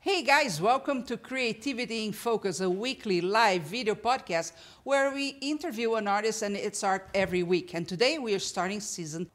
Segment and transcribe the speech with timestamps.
[0.00, 4.52] Hey guys, welcome to Creativity in Focus, a weekly live video podcast
[4.84, 7.74] where we interview an artist and its art every week.
[7.74, 9.28] And today we are starting season.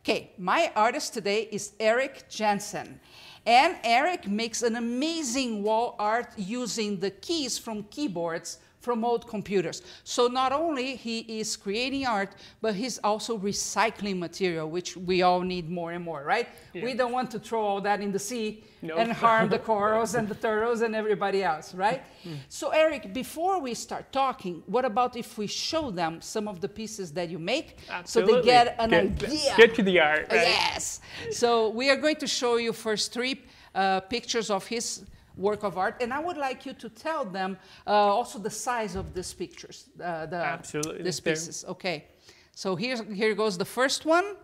[0.00, 3.00] Okay, my artist today is Erik Jensen.
[3.46, 9.82] And Erik makes an amazing wall art using the keys from keyboards from old computers.
[10.04, 15.40] So not only he is creating art, but he's also recycling material, which we all
[15.40, 16.48] need more and more, right?
[16.74, 16.84] Yeah.
[16.84, 18.98] We don't want to throw all that in the sea nope.
[18.98, 22.02] and harm the corals and the turtles and everybody else, right?
[22.28, 22.36] Mm.
[22.48, 26.68] So Erik, before we start talking, what about if we show them some of the
[26.68, 28.34] pieces that you make Absolutely.
[28.34, 29.54] so they get an get, idea?
[29.56, 30.26] Get to the art.
[30.30, 30.48] Right?
[30.48, 31.00] Yes.
[31.30, 33.40] So we are going to show you first three
[33.74, 35.04] uh, pictures of his
[35.36, 35.96] work of art.
[36.00, 37.56] And I would like you to tell them
[37.86, 41.02] uh, also the size of these pictures, uh, the, Absolutely.
[41.02, 41.64] these pieces.
[41.68, 42.04] Okay.
[42.52, 44.36] So here, here goes the first one.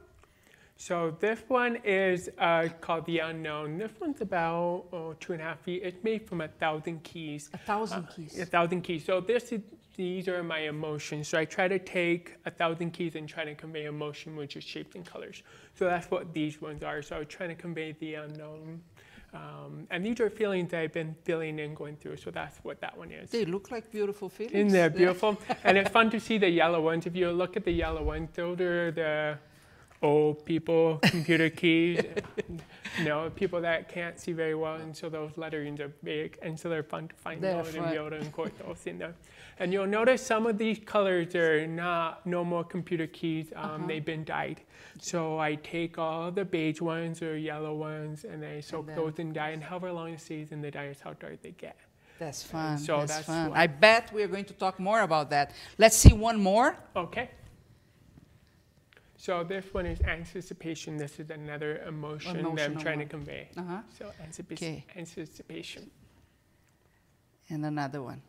[0.76, 3.76] So this one is uh, called The Unknown.
[3.76, 5.82] This one's about oh, two and a half feet.
[5.84, 7.50] It's made from a thousand keys.
[7.52, 8.38] A thousand uh, keys.
[8.38, 9.04] A thousand keys.
[9.04, 9.60] So this is,
[9.94, 11.28] these are my emotions.
[11.28, 14.64] So I try to take a thousand keys and try to convey emotion, which is
[14.64, 15.42] shapes and colors.
[15.74, 17.02] So that's what these ones are.
[17.02, 18.80] So I'm trying to convey the unknown.
[19.32, 22.96] Um, and these are feelings I've been feeling and going through, so that's what that
[22.98, 23.30] one is.
[23.30, 24.54] They look like beautiful feelings.
[24.54, 25.38] Isn't they beautiful?
[25.62, 27.06] and it's fun to see the yellow ones.
[27.06, 29.38] If you look at the yellow ones, those are the
[30.02, 32.02] old people, computer keys,
[32.98, 36.58] you know, people that can't see very well, and so those letterings are big, and
[36.58, 37.84] so they're fun to find they're those fun.
[37.84, 39.14] and be able to import those in there.
[39.60, 43.52] And you'll notice some of these colors are not no more computer keys.
[43.54, 43.86] Um, uh-huh.
[43.88, 44.62] They've been dyed.
[44.98, 49.18] So I take all the beige ones or yellow ones and I soak and those
[49.18, 49.50] in dye.
[49.50, 51.76] And however long it stays in the dye is how dark they get.
[52.18, 52.78] That's fun.
[52.78, 53.52] So that's, that's fun.
[53.54, 55.52] I bet we're going to talk more about that.
[55.76, 56.76] Let's see one more.
[56.96, 57.30] Okay.
[59.20, 60.96] So this one is anticipation.
[60.96, 63.08] This is another emotion Emotional that I'm trying one.
[63.08, 63.48] to convey.
[63.54, 63.80] Uh-huh.
[63.98, 64.12] So
[64.50, 64.86] okay.
[64.96, 65.90] anticipation.
[67.50, 68.22] And another one.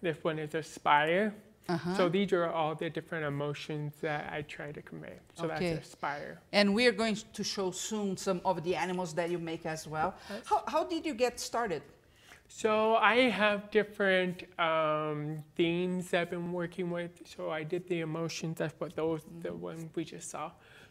[0.00, 1.34] This one is aspire.
[1.68, 1.96] Uh-huh.
[1.96, 5.14] So these are all the different emotions that I try to convey.
[5.34, 5.72] So okay.
[5.72, 6.38] that's aspire.
[6.52, 9.88] And we are going to show soon some of the animals that you make as
[9.88, 10.14] well.
[10.44, 11.82] How, how did you get started?
[12.52, 17.22] So I have different um, themes I've been working with.
[17.24, 18.58] So I did the emotions.
[18.58, 19.42] That's what those mm-hmm.
[19.42, 20.50] the one we just saw.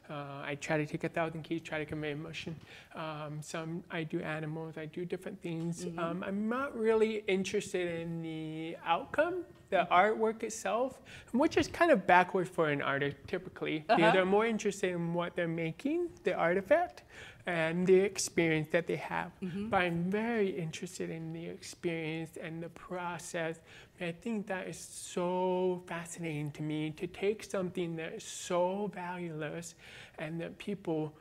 [0.10, 2.56] Uh, I try to take a thousand keys, try to convey emotion.
[2.96, 5.86] Um, some I do animals, I do different things.
[5.86, 6.00] Mm-hmm.
[6.00, 9.94] Um, I'm not really interested in the outcome, the mm-hmm.
[9.94, 11.02] artwork itself,
[11.34, 13.84] which is kind of backwards for an artist typically.
[13.90, 14.12] Uh-huh.
[14.12, 17.04] They're more interested in what they're making, the artifact,
[17.50, 19.32] and the experience that they have.
[19.42, 19.70] Mm-hmm.
[19.70, 23.60] But I'm very interested in the experience and the process.
[24.00, 28.92] And I think that is so fascinating to me to take something that is so
[28.94, 29.74] valueless
[30.20, 31.16] and that people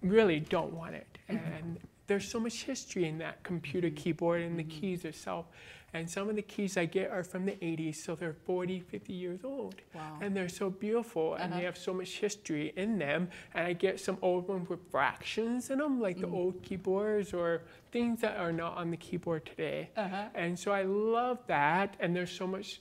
[0.00, 1.18] really don't want it.
[1.28, 1.52] Mm-hmm.
[1.52, 3.96] And there's so much history in that computer mm-hmm.
[3.96, 4.80] keyboard and the mm-hmm.
[4.80, 5.46] keys itself.
[5.94, 9.12] And some of the keys I get are from the 80s, so they're 40, 50
[9.12, 9.76] years old.
[9.94, 10.18] Wow.
[10.20, 11.42] And they're so beautiful uh-huh.
[11.42, 11.66] and they uh-huh.
[11.66, 13.28] have so much history in them.
[13.54, 16.22] And I get some old ones with fractions in them, like mm.
[16.22, 19.90] the old keyboards or things that are not on the keyboard today.
[19.96, 20.24] Uh-huh.
[20.34, 21.96] And so I love that.
[22.00, 22.80] And there's so much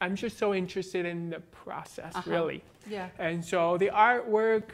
[0.00, 2.30] I'm just so interested in the process, uh-huh.
[2.30, 2.62] really.
[2.86, 3.08] Yeah.
[3.18, 4.70] And so the artwork,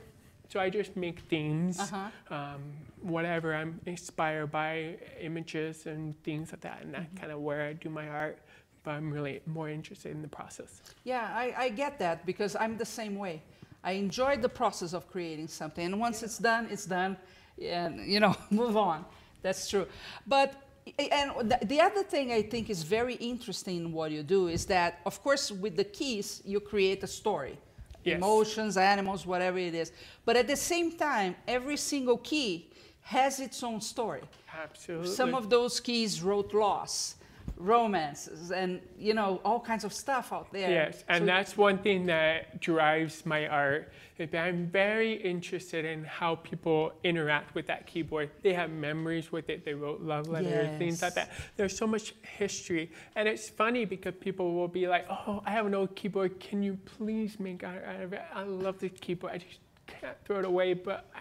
[0.50, 2.34] so I just make things, uh-huh.
[2.34, 2.61] um,
[3.03, 7.19] whatever I'm inspired by, images and things like that, and that's mm-hmm.
[7.19, 8.41] kind of where I do my art.
[8.83, 10.83] But I'm really more interested in the process.
[11.05, 13.43] Yeah, I, I get that because I'm the same way.
[13.84, 16.27] I enjoy the process of creating something, and once yeah.
[16.27, 17.16] it's done, it's done,
[17.62, 19.05] and you know, move on.
[19.43, 19.87] That's true.
[20.27, 20.55] But
[20.99, 24.99] and the other thing I think is very interesting in what you do is that,
[25.06, 27.56] of course, with the keys, you create a story
[28.05, 28.16] yes.
[28.16, 29.93] emotions, animals, whatever it is.
[30.25, 32.71] But at the same time, every single key
[33.03, 34.22] has its own story.
[34.62, 35.09] Absolutely.
[35.09, 37.16] Some of those keys wrote loss,
[37.60, 40.71] romances, and you know all kinds of stuff out there.
[40.71, 43.93] Yes, and so that's one thing that drives my art
[44.34, 48.31] I'm very interested in how people interact with that keyboard.
[48.43, 49.65] They have memories with it.
[49.65, 50.78] They wrote love letters, yes.
[50.78, 51.30] things like that.
[51.57, 52.91] There's so much history.
[53.16, 56.39] And it's funny because people will be like, oh, I have an old keyboard.
[56.39, 58.22] Can you please make art out of it?
[58.34, 59.33] I love this keyboard.
[59.33, 61.21] I just can't throw it away, but I,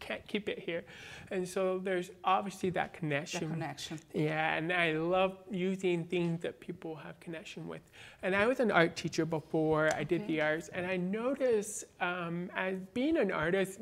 [0.00, 0.84] can't keep it here.
[1.30, 3.48] And so there's obviously that connection.
[3.48, 4.00] That connection.
[4.12, 7.82] Yeah, and I love using things that people have connection with.
[8.22, 10.32] And I was an art teacher before I did okay.
[10.34, 13.78] the arts, and I noticed um, as being an artist,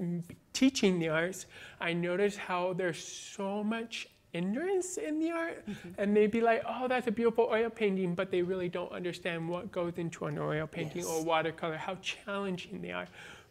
[0.52, 1.47] teaching the arts,
[1.81, 5.88] I noticed how there's so much ignorance in the art mm-hmm.
[5.99, 9.49] and they'd be like oh that's a beautiful oil painting but they really don't understand
[9.49, 11.11] what goes into an oil painting yes.
[11.11, 13.08] or watercolor how challenging they are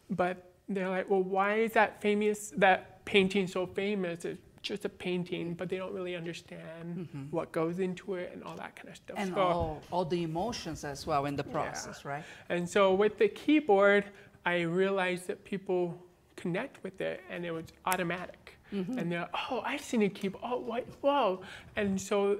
[0.08, 4.24] but they're like well why is that famous that painting so famous.
[4.24, 8.54] It's just a painting, but they don't really understand what goes into it and all
[8.56, 9.16] that kind of stuff.
[9.16, 9.26] Mm-hmm.
[9.28, 12.22] And So- all, all the emotions as well in the process, right?
[12.50, 14.04] and so with the keyboard,
[14.46, 15.98] I realized that people
[16.36, 18.56] connect with it and it was automatic.
[18.72, 20.44] And they're, oh, I've seen a keyboard.
[20.46, 20.86] Oh, what?
[21.00, 21.40] Whoa.
[21.74, 22.38] And so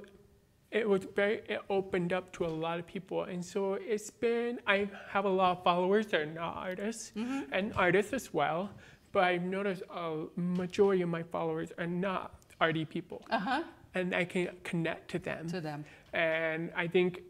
[0.71, 3.23] it was very, it opened up to a lot of people.
[3.23, 7.73] And so it's been, I have a lot of followers that are not artists and
[7.75, 8.69] artists as well.
[9.11, 13.25] But I've noticed a majority of my followers are not arty people.
[13.29, 13.63] Uh-huh.
[13.93, 15.49] And I can connect to them.
[15.49, 15.83] To them.
[16.13, 17.21] And I think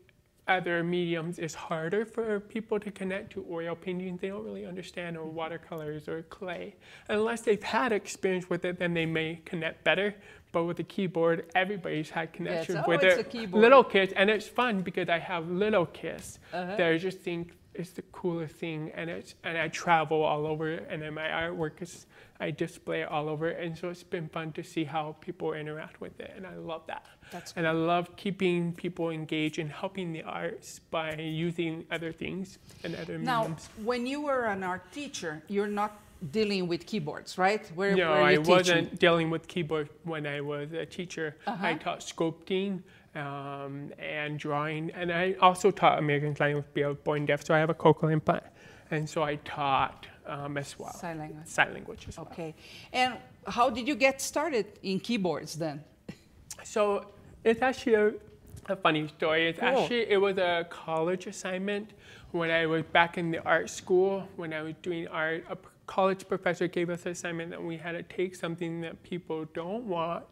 [0.48, 4.22] other mediums is harder for people to connect to oil paintings.
[4.22, 6.76] They don't really understand or watercolors or clay.
[7.10, 10.14] Unless they've had experience with it, then they may connect better.
[10.52, 13.34] But with the keyboard, everybody's had connection oh, with it.
[13.54, 16.76] Little kids, and it's fun because I have little kids Uh-huh.
[16.76, 20.68] that I just think it's the coolest thing, and it's and I travel all over,
[20.74, 22.06] and then my artwork is
[22.40, 26.02] I display it all over, and so it's been fun to see how people interact
[26.02, 27.06] with it, and I love that.
[27.32, 32.58] That's And I love keeping people engaged and helping the arts by using other things
[32.84, 33.70] and other Now, mediums.
[33.84, 35.98] when you were an art teacher, you're not
[36.30, 37.66] dealing with keyboards, right?
[37.74, 38.52] Where, No, where I teaching?
[38.54, 41.36] wasn't dealing with keyboard when I was a teacher.
[41.48, 41.78] I Uh-huh.
[41.80, 42.84] taught sculpting
[43.16, 47.60] um, and drawing, and I also taught American Sign Language was born deaf, so I
[47.60, 48.44] have a cochlear implant,
[48.92, 51.48] and so I taught um, as well Sign language.
[51.48, 52.28] sign language as well.
[52.32, 52.54] Okay.
[52.94, 53.16] And
[53.48, 55.84] how did you get started in keyboards then?
[56.64, 57.08] So
[57.44, 58.14] it's actually a,
[58.70, 59.50] a funny story.
[59.50, 59.68] It's Cool.
[59.70, 61.90] actually it was a college assignment
[62.32, 65.44] when I was back in the art school when I was doing art.
[65.92, 69.84] College professor gave us an assignment that we had to take something that people don't
[69.84, 70.24] want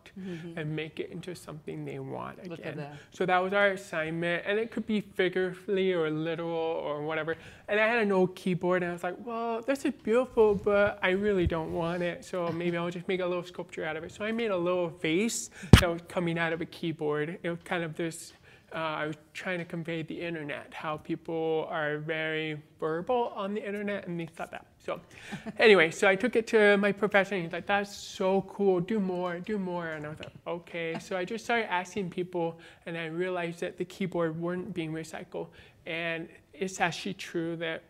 [0.55, 2.49] and make it into something they want again.
[2.49, 2.93] Look at that.
[3.11, 7.35] So that was our assignment, and it could be figuratively or literal or whatever.
[7.67, 10.97] And I had an old keyboard, and I was like, well, this is beautiful, but
[11.03, 12.23] I really don't want it.
[12.23, 14.13] So maybe I'll just make a little sculpture out of it.
[14.13, 15.49] So I made a little vase
[15.81, 17.37] that was coming out of a keyboard.
[17.43, 18.31] It was kind of this.
[18.73, 23.67] Uh, I was trying to convey the internet, how people are very verbal on the
[23.67, 24.68] internet, and they thought that.
[24.85, 25.01] So,
[25.57, 28.79] anyway, so I took it to my professor, and he's like, "That's so cool.
[28.79, 32.57] Do more, do more." And I was like, "Okay." So I just started asking people,
[32.85, 35.47] and I realized that the keyboard weren't being recycled,
[35.85, 37.83] and it's actually true that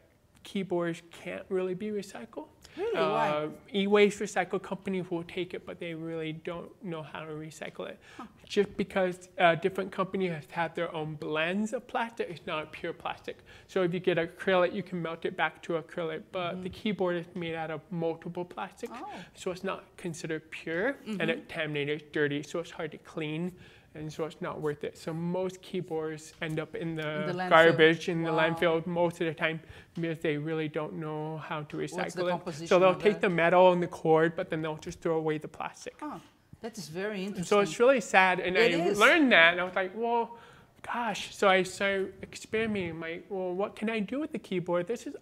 [0.43, 2.47] keyboards can't really be recycled.
[2.79, 2.95] Really?
[2.97, 7.87] Uh, e-waste recycle companies will take it, but they really don't know how to recycle
[7.89, 7.99] it.
[8.47, 12.93] Just because uh, different companies have had their own blends of plastic, it's not pure
[12.93, 13.37] plastic.
[13.67, 17.15] So if you get acrylic, you can melt it back to acrylic, but the keyboard
[17.17, 19.03] is made out of multiple plastics, Mm-hmm.
[19.03, 19.07] Oh.
[19.07, 19.21] Mm-hmm.
[19.35, 23.51] so it's not considered pure, and it contaminated, dirty, so it's hard to clean.
[23.95, 24.97] And so it's not worth it.
[24.97, 29.33] So most keyboards end up in the, the garbage in the landfill most of the
[29.33, 29.59] time
[29.95, 32.13] because they really don't know how to recycle
[32.45, 32.67] the it.
[32.67, 33.21] So they'll take that?
[33.21, 35.95] the metal and the cord, but then they'll just throw away the plastic.
[35.99, 36.19] Huh.
[36.61, 37.45] That is very And interesting.
[37.45, 38.39] so it's really sad.
[38.39, 38.99] And It I is.
[38.99, 40.37] learned that, and I was like, well,
[40.81, 41.35] gosh.
[41.35, 42.99] So I started experimenting.
[42.99, 44.87] Like, well, what can I do with the keyboard?
[44.87, 45.15] This is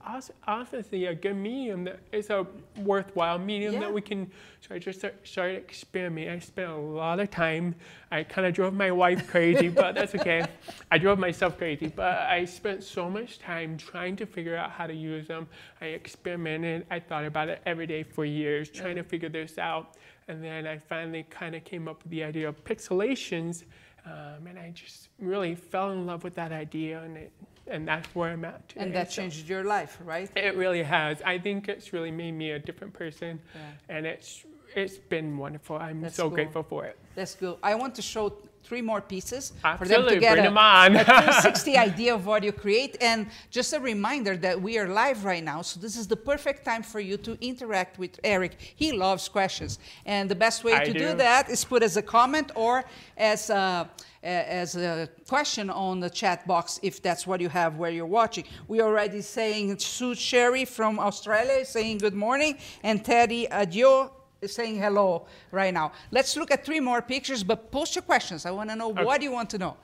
[0.48, 2.46] obviously a good medium that is a
[2.78, 3.80] worthwhile medium Yeah.
[3.82, 4.32] that we can.
[4.62, 6.34] So I just started experimenting.
[6.34, 7.76] I spent a lot of time.
[8.12, 10.46] I kind of drove my wife crazy, but that's okay.
[10.92, 14.88] I drove myself crazy, but I spent so much time trying to figure out how
[14.88, 15.48] to use them.
[15.82, 16.86] I experimented.
[16.90, 19.96] I thought about it every day for years, trying to figure this out.
[20.30, 23.64] And then I finally kind of came up with the idea of pixelations.
[24.08, 27.32] Um, and I just really fell in love with that idea, and, it,
[27.68, 28.82] and that's where I'm at today.
[28.86, 30.30] and that So changed your life, right?
[30.36, 31.22] It really has.
[31.26, 33.96] I think it's really made me a different person, Yeah.
[33.98, 34.46] and it's
[34.76, 35.78] it's been wonderful.
[35.78, 36.36] I'm That's so cool.
[36.36, 36.98] grateful for it.
[37.16, 37.58] That's good.
[37.64, 38.30] I want to show
[38.68, 40.96] three more pieces for them to get a, them on.
[40.96, 42.98] a 360 idea of what you create.
[43.00, 46.66] And just a reminder that we are live right now, so this is the perfect
[46.66, 48.56] time for you to interact with Erik.
[48.76, 51.00] He loves questions, and the best way I to do.
[51.00, 51.14] do.
[51.16, 52.84] that is put as a comment or
[53.16, 53.90] as a,
[54.22, 58.44] as a question on the chat box if that's what you have where you're watching.
[58.68, 64.12] We already saying Sue Sherry from Australia is saying good morning, and Teddy Adio
[64.46, 65.92] saying hello right now.
[66.12, 68.46] Let's look at three more pictures, but post your questions.
[68.46, 69.78] I want to know what you want to know.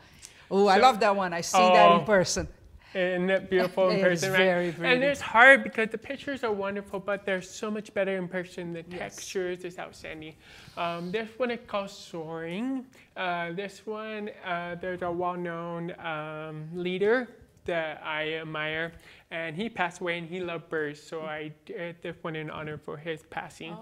[0.51, 1.33] Oh, I love that one.
[1.33, 2.05] I see that in Oh.
[2.05, 2.48] person.
[2.93, 4.38] Isn't it beautiful in person, right?
[4.38, 8.27] very And it's hard because the pictures are wonderful, but they're so much better in
[8.27, 8.72] person.
[8.72, 10.36] The textures is outstanding.
[10.77, 12.86] Um, this one is called Soaring.
[13.17, 17.29] Uh, this one, uh, there's a well-known um, leader
[17.65, 18.93] that I admire,
[19.32, 22.77] and he passed away, and he loved birds, so I did this one in honor
[22.77, 23.77] for his passing.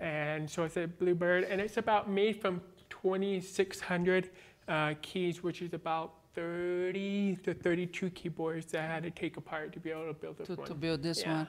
[0.00, 4.30] And so it's a bluebird, and it's about made from 2,600
[4.68, 9.72] uh, keys, which is about 30 to 32 keyboards that I had to take apart
[9.72, 10.66] to be able to build this to, one.
[10.66, 11.32] to build this Yeah.
[11.34, 11.48] one.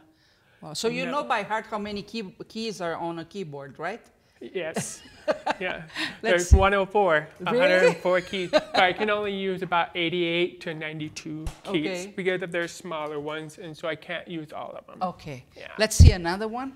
[0.62, 0.74] Wow.
[0.74, 1.12] So you No.
[1.12, 4.06] know by heart how many key, keys are on a keyboard, right?
[4.41, 5.01] Yes.
[5.60, 5.82] Yeah.
[6.22, 7.58] There's 104, Really?
[7.60, 8.50] 104 keys.
[8.50, 12.13] But I can only use about 88 to 92 keys Okay.
[12.15, 15.00] because of their smaller ones, and so I can't use all of them.
[15.01, 15.44] Okay.
[15.58, 15.67] Yeah.
[15.77, 16.72] Let's see another one.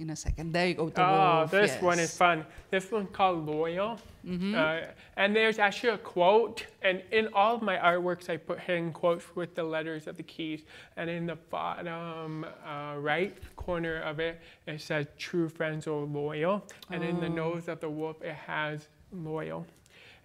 [0.00, 0.52] In a second.
[0.52, 0.88] There you go.
[0.88, 2.44] The Oh, wolf, this one is fun.
[2.70, 3.98] This one's called Loyal.
[4.26, 4.54] Mm-hmm.
[4.54, 4.80] Uh,
[5.16, 9.36] and there's actually a quote, and in all of my artworks, I put hidden quotes
[9.36, 10.62] with the letters of the keys.
[10.96, 16.64] And in the bottom uh, right corner of it, it says, True friends are loyal.
[16.90, 17.34] And in the Oh.
[17.34, 19.66] nose of the wolf, it has loyal.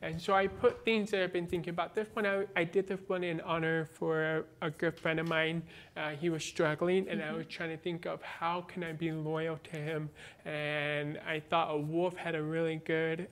[0.02, 1.94] And so I put things that I've been thinking about.
[1.94, 4.24] This one, I, I did this one in honor for
[4.62, 5.62] a, a good friend of mine.
[5.98, 9.12] Uh, he was struggling, and I was trying to think of how can I be
[9.12, 10.10] loyal to him.
[10.46, 13.28] And I thought a wolf had a really good,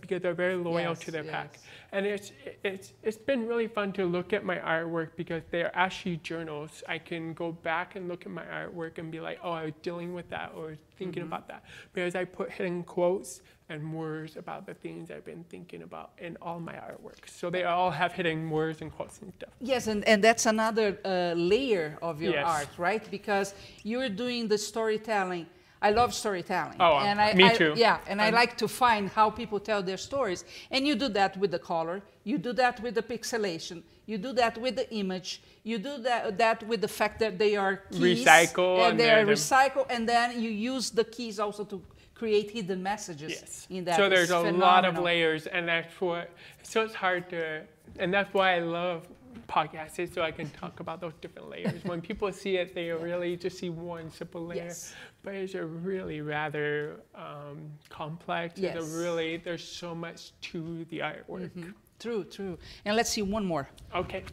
[0.00, 1.60] because they're very loyal to Yes, their pack.
[1.92, 2.32] And it's,
[2.64, 6.82] it's, it's been really fun to look at my artwork because they're actually journals.
[6.88, 9.74] I can go back and look at my artwork and be like, oh, I was
[9.82, 11.32] dealing with that or thinking Mm-hmm.
[11.32, 11.64] about that.
[11.92, 16.36] Because I put hidden quotes and words about the things I've been thinking about in
[16.42, 17.26] all my artwork.
[17.26, 19.50] So they all have hidden words and quotes and stuff.
[19.60, 22.46] Yes, and, and that's another uh, layer of your Yes.
[22.46, 23.02] art, right?
[23.10, 25.46] Because you're doing the storytelling.
[25.82, 26.76] I love storytelling.
[26.80, 27.72] Oh, and uh, I, me I- too.
[27.76, 30.44] Yeah, and I I'm- like to find how people tell their stories.
[30.70, 34.32] And you do that with the color, you do that with the pixelation, you do
[34.34, 38.24] that with the image, you do that, that with the fact that they are keys.
[38.24, 41.82] Recycle And they are recycled, and then you use the keys also to
[42.14, 43.66] create hidden messages Yes.
[43.68, 43.96] in that.
[43.96, 46.30] So there's It's a lot of layers, and that's what.
[46.62, 47.62] So it's hard to,
[47.98, 49.08] and that's why I love
[49.48, 51.84] podcasts, is so I can talk about those different layers.
[51.84, 54.94] when people see it, they really just see one simple layer, Yes.
[55.22, 58.54] but it's a really rather um, complex.
[58.54, 58.76] It's Yes.
[58.76, 61.50] a really there's so much to the artwork.
[61.98, 62.58] True, true.
[62.84, 63.68] And let's see one more.
[63.94, 64.24] Okay.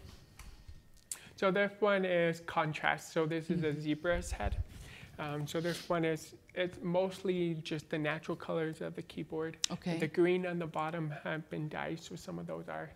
[1.36, 3.14] So this one is contrast.
[3.14, 4.58] So this is a zebra's head.
[5.20, 9.58] Um, so this one is it's mostly just the natural colors of the keyboard.
[9.72, 9.98] Okay.
[9.98, 12.90] The green on the bottom have been dyed, so some of those are.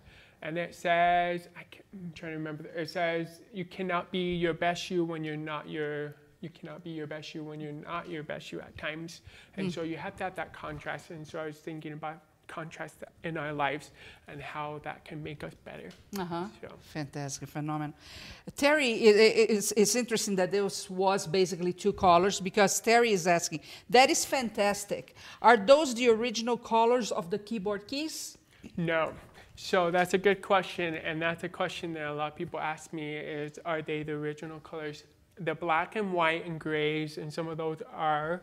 [0.43, 1.61] And it says, I
[1.93, 2.65] I'm trying to remember.
[2.75, 6.15] It says you cannot be your best you when you're not your.
[6.41, 9.21] You cannot be your best you when you're not your best you at times.
[9.55, 11.09] And so you have to have that contrast.
[11.11, 13.91] And so I was thinking about contrast in our lives
[14.27, 15.89] and how that can make us better.
[16.19, 16.45] Uh-huh.
[16.61, 16.67] So.
[16.81, 17.95] Fantastic, phenomenal.
[18.57, 23.25] Terry, it, it- it's, it's interesting that this was basically two colors because Terry is
[23.25, 25.15] asking, that is fantastic.
[25.41, 28.37] Are those the original colors of the keyboard keys?
[28.75, 29.13] No.
[29.55, 32.91] So that's a good question, and that's a question that a lot of people ask
[32.91, 35.03] me is, are they the original colors?
[35.39, 38.41] The black and white and grays and some of those are,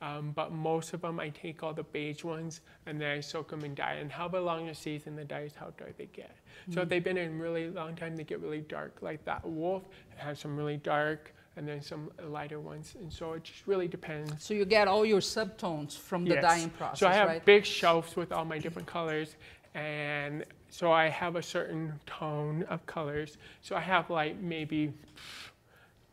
[0.00, 3.50] um, but most of them I take all the beige ones and then I soak
[3.50, 3.94] them in dye.
[3.94, 6.36] And however long the season the dye is, how dark they get.
[6.72, 8.98] So if they've been in really long time, they get really dark.
[9.00, 12.96] Like that wolf it has some really dark and then some lighter ones.
[13.00, 14.42] And so it just really depends.
[14.42, 16.42] So you get all your subtones from the Yes.
[16.42, 17.44] dyeing process, So I have right?
[17.44, 19.36] big shelves with all my different colors,
[19.74, 23.36] and so I have a certain tone of colors.
[23.60, 24.92] So I have like maybe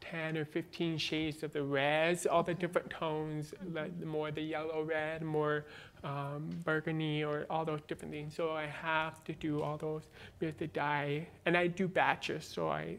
[0.02, 4.42] 10 or 15 shades of the reds, all the different tones, like the more the
[4.42, 5.66] yellow red, more
[6.04, 8.36] um, burgundy, or all those different things.
[8.36, 10.04] So I have to do all those
[10.40, 12.46] with the dye, and I do batches.
[12.46, 12.98] So I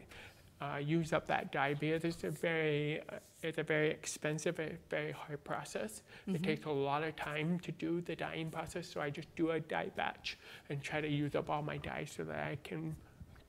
[0.63, 4.71] uh, use up that dye because it's a very uh, it's a very expensive, a
[4.89, 6.01] very hard process.
[6.27, 8.87] It takes a lot of time to do the dyeing process.
[8.87, 10.37] So I just do a dye batch
[10.69, 12.95] and try to use up all my dye so that I can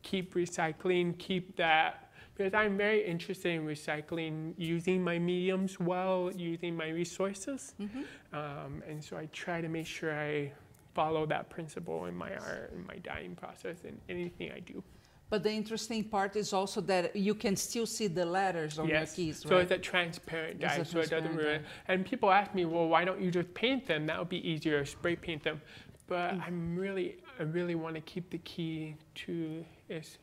[0.02, 6.76] keep recycling, keep that because I'm very interested in recycling, using my mediums well, using
[6.76, 7.74] my resources,
[8.32, 10.50] um, and so I try to make sure I
[10.94, 14.82] follow that principle in my art and my dyeing process and anything I do.
[15.34, 19.18] But the interesting part is also that you can still see the letters on yes.
[19.18, 19.50] your keys, right?
[19.50, 21.62] So it's a transparent dye, a so it doesn't transparent ruin.
[21.88, 24.06] And people ask me, well, why don't you just paint them?
[24.06, 25.60] That would be easier, spray paint them.
[26.06, 26.46] But Mm.
[26.46, 28.94] I'm really, I really want to keep the key
[29.26, 30.18] to its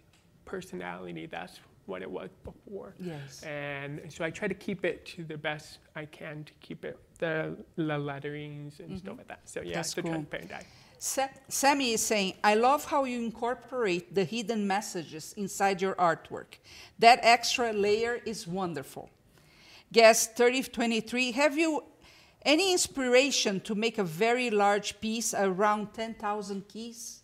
[0.45, 1.25] personality.
[1.25, 2.95] That's what it was before.
[2.97, 3.43] yes.
[3.43, 6.97] And so I try to keep it to the best I can to keep it
[7.19, 9.41] the, the letterings and stuff like that.
[9.43, 9.73] So yeah.
[9.73, 10.65] That's it's a transparent dye.
[11.03, 16.59] Sa- Sammy is saying, I love how you incorporate the hidden messages inside your artwork.
[16.99, 19.09] That extra layer is wonderful.
[19.91, 21.83] Guest 3023, have you
[22.43, 27.23] any inspiration to make a very large piece around 10,000 keys?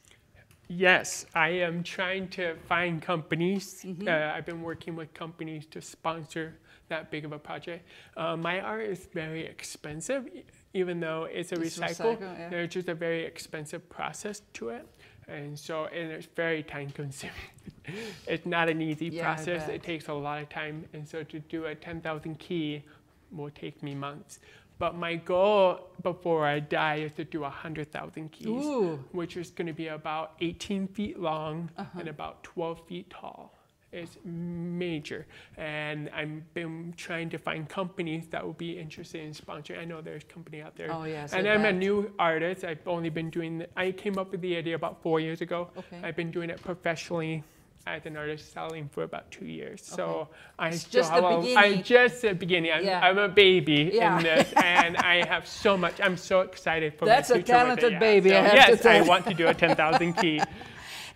[0.68, 3.84] Yes, I am trying to find companies.
[3.86, 4.08] Mm-hmm.
[4.08, 6.58] Uh, I've been working with companies to sponsor
[6.90, 7.88] that big of a project.
[8.16, 10.28] Uh, my art is very expensive,
[10.74, 12.18] even though it's a It's recycle.
[12.18, 12.50] recycle, yeah.
[12.50, 14.86] There's just a very expensive process to it,
[15.28, 17.36] and so and it's very time consuming.
[18.28, 19.68] it's not an easy Yeah, process.
[19.70, 22.84] It takes a lot of time, and so to do a 10,000 key
[23.32, 24.40] will take me months.
[24.80, 29.04] But my goal before I die is to do 100,000 keys, Ooh.
[29.12, 32.00] which is going to be about 18 feet long uh-huh.
[32.00, 33.57] and about 12 feet tall.
[33.94, 35.26] It's major.
[35.58, 39.80] And I've been trying to find companies that would be interested in sponsoring.
[39.80, 40.92] I know there's a company out there.
[40.92, 42.66] Oh, yes, And I'm a new artist.
[42.66, 45.70] I've only been doing, I came up with the idea about four years ago.
[45.78, 46.02] Okay.
[46.04, 47.44] I've been doing it professionally
[47.88, 49.82] as an artist selling for about two years.
[49.86, 50.28] So
[50.60, 51.58] I It's still just have the beginning.
[51.58, 52.72] I just the beginning.
[52.74, 53.00] I'm, Yeah.
[53.00, 54.18] I'm a baby Yeah.
[54.18, 56.02] in this, and I have so much.
[56.02, 58.00] I'm so excited for That's a my future with it, talented yeah.
[58.00, 60.42] baby, So, I have to yes, I want to do a 10,000 key.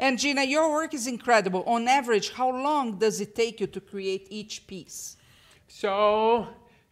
[0.01, 1.63] And Gina, your work is incredible.
[1.67, 5.15] On average, how long does it take you to create each piece?
[5.67, 6.47] So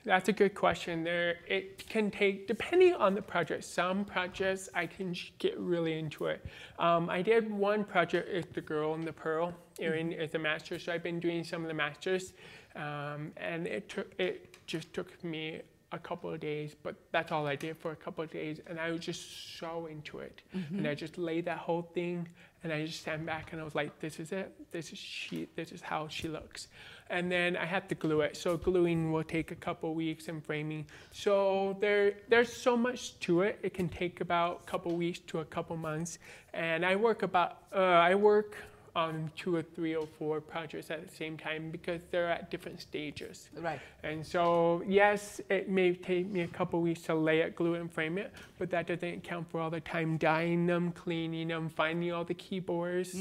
[0.06, 1.04] that's a good question.
[1.04, 3.64] There, it can take depending on the project.
[3.64, 6.46] Some projects I can get really into it.
[6.78, 9.56] Um, I did one project is the girl in the pearl.
[9.80, 12.34] Erin is a master, so I've been doing some of the masters,
[12.76, 17.48] um, and it took it just took me a couple of days, but that's all
[17.48, 20.88] I did for a couple of days, and I was just so into it, and
[20.88, 22.28] I just laid that whole thing,
[22.64, 25.48] and I just stand back and I was like, this is it, this is she,
[25.56, 26.68] this is how she looks,
[27.10, 28.38] and then I had to glue it.
[28.38, 30.86] So gluing will take a couple weeks and framing.
[31.12, 33.60] So there, there's so much to it.
[33.64, 36.20] It can take about a couple weeks to a couple months,
[36.54, 38.58] and I work about, uh, I work
[38.96, 42.80] on two or three or four projects at the same time because they're at different
[42.82, 43.50] stages.
[43.58, 43.80] Right.
[44.04, 47.82] And so, yes, it may take me a couple weeks to lay it, glue it,
[47.82, 51.70] and frame it, but that doesn't account for all the time dyeing them, cleaning them,
[51.70, 53.16] finding all the keyboards,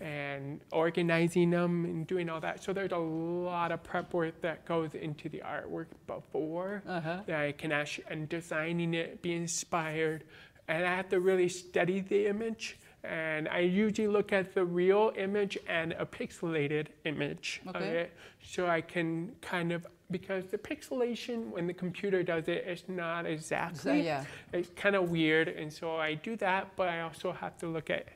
[0.00, 2.62] and organizing them and doing all that.
[2.62, 7.20] So there's a lot of prep work that goes into the artwork before Uh-huh.
[7.26, 10.24] that I can actually, and designing it, be inspired,
[10.68, 12.78] and I have to really study the image.
[13.04, 17.96] And I usually look at the real image and a pixelated image of Okay.
[18.02, 22.88] it so I can kind of because the pixelation when the computer does it it's
[22.88, 24.24] not exactly So, yeah.
[24.52, 27.90] it's kind of weird and so I do that but I also have to look
[27.90, 28.06] at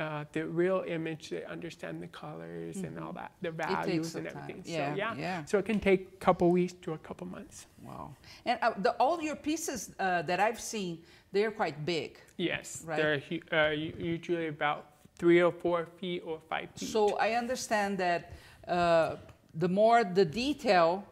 [0.00, 4.62] uh, the real image to understand the colors and all that the values and everything
[4.64, 5.14] Yeah, so yeah.
[5.18, 5.44] yeah.
[5.44, 8.14] so it can take a couple weeks to a couple months Wow.
[8.46, 11.00] And uh, the, all your pieces uh, that I've seen,
[11.32, 12.18] they're quite big.
[12.36, 12.98] yes Right.
[12.98, 13.70] they're uh,
[14.14, 14.86] usually about
[15.18, 18.32] three or four feet or five feet So I understand that
[18.66, 19.16] uh,
[19.54, 21.04] the more the detail,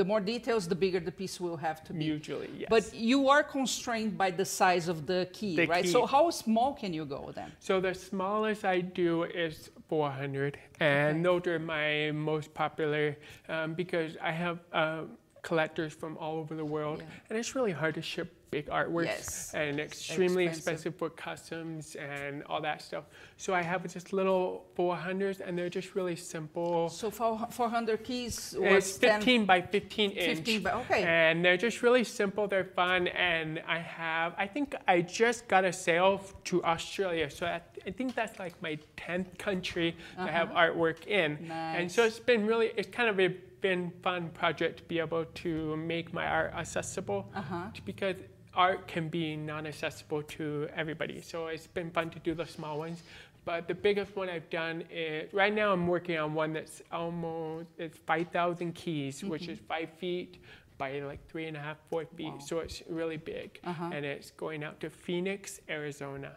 [0.00, 2.04] the more details, the bigger the piece will have to be.
[2.04, 5.86] usually yes But you are constrained by the size of the key, The right?
[5.88, 7.50] So how small can you go then?
[7.58, 13.16] So the smallest I do is 400, and those are my most popular
[13.48, 15.02] um, because I have uh,
[15.50, 17.06] collectors from all over the world, Yeah.
[17.30, 19.54] and it's really hard to ship big artworks, Yes.
[19.54, 20.72] and extremely Expensive.
[20.74, 23.04] expensive for customs and all that stuff.
[23.36, 24.44] So I have just little
[24.76, 26.88] 400s, and they're just really simple.
[26.88, 30.38] So for 400 keys was 10 15 by 15 inch.
[30.38, 31.02] 15 by- okay.
[31.02, 32.42] And they're just really simple.
[32.48, 33.08] They're fun.
[33.08, 37.28] And I have, I think I just got a sale to Australia.
[37.30, 41.30] So I, I think that's like my 10th country to have artwork in.
[41.50, 42.08] And so Uh-huh.
[42.08, 43.28] It's been really, it's kind of a
[43.60, 47.64] been fun project to be able to make my art accessible Uh-huh.
[47.84, 48.16] because
[48.54, 51.20] art can be non-accessible to everybody.
[51.20, 53.02] So it's been fun to do the small ones.
[53.44, 57.66] But the biggest one I've done is right now I'm working on one that's almost
[57.78, 60.42] it's 5,000 keys, which is five feet
[60.78, 62.32] by like three and a half, four feet.
[62.32, 62.38] Wow.
[62.48, 63.90] So it's really big, Uh-huh.
[63.94, 66.32] and it's going out to Phoenix, Arizona.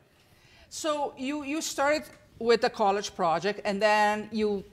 [0.69, 2.03] So you, you started
[2.37, 4.63] with a college project and then you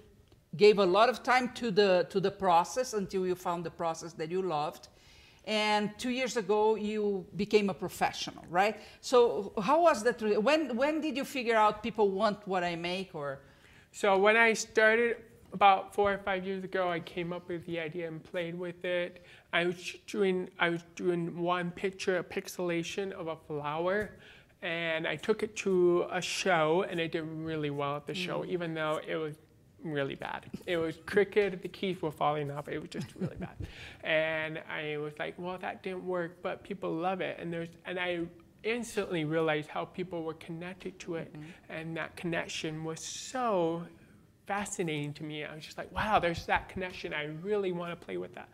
[0.56, 4.12] gave a lot of time to the, to the process until you found the process
[4.14, 4.88] that you loved.
[5.46, 8.80] And two years ago, you became a professional, right?
[9.00, 10.20] So how was that?
[10.42, 13.40] When, when did you figure out people want what I make or?
[13.92, 15.16] So when I started
[15.52, 18.84] about four or five years ago, I came up with the idea and played with
[18.84, 19.24] it.
[19.52, 24.10] I was doing I was doing one picture, a pixelation of a flower,
[24.62, 28.40] and I took it to a show, and it did really well at the show,
[28.40, 28.48] mm.
[28.48, 29.36] even though it was
[29.90, 30.46] really bad.
[30.66, 32.68] It was crooked, the keys were falling off.
[32.68, 33.56] It was just really bad,
[34.02, 37.98] and I was like, well, that didn't work, but people love it, and there's and
[37.98, 38.20] I
[38.62, 41.44] instantly realized how people were connected to it, mm-hmm.
[41.70, 43.84] and that connection was so
[44.46, 45.44] fascinating to me.
[45.44, 47.12] I was just like, wow, there's that connection.
[47.12, 48.48] I really want to play with that.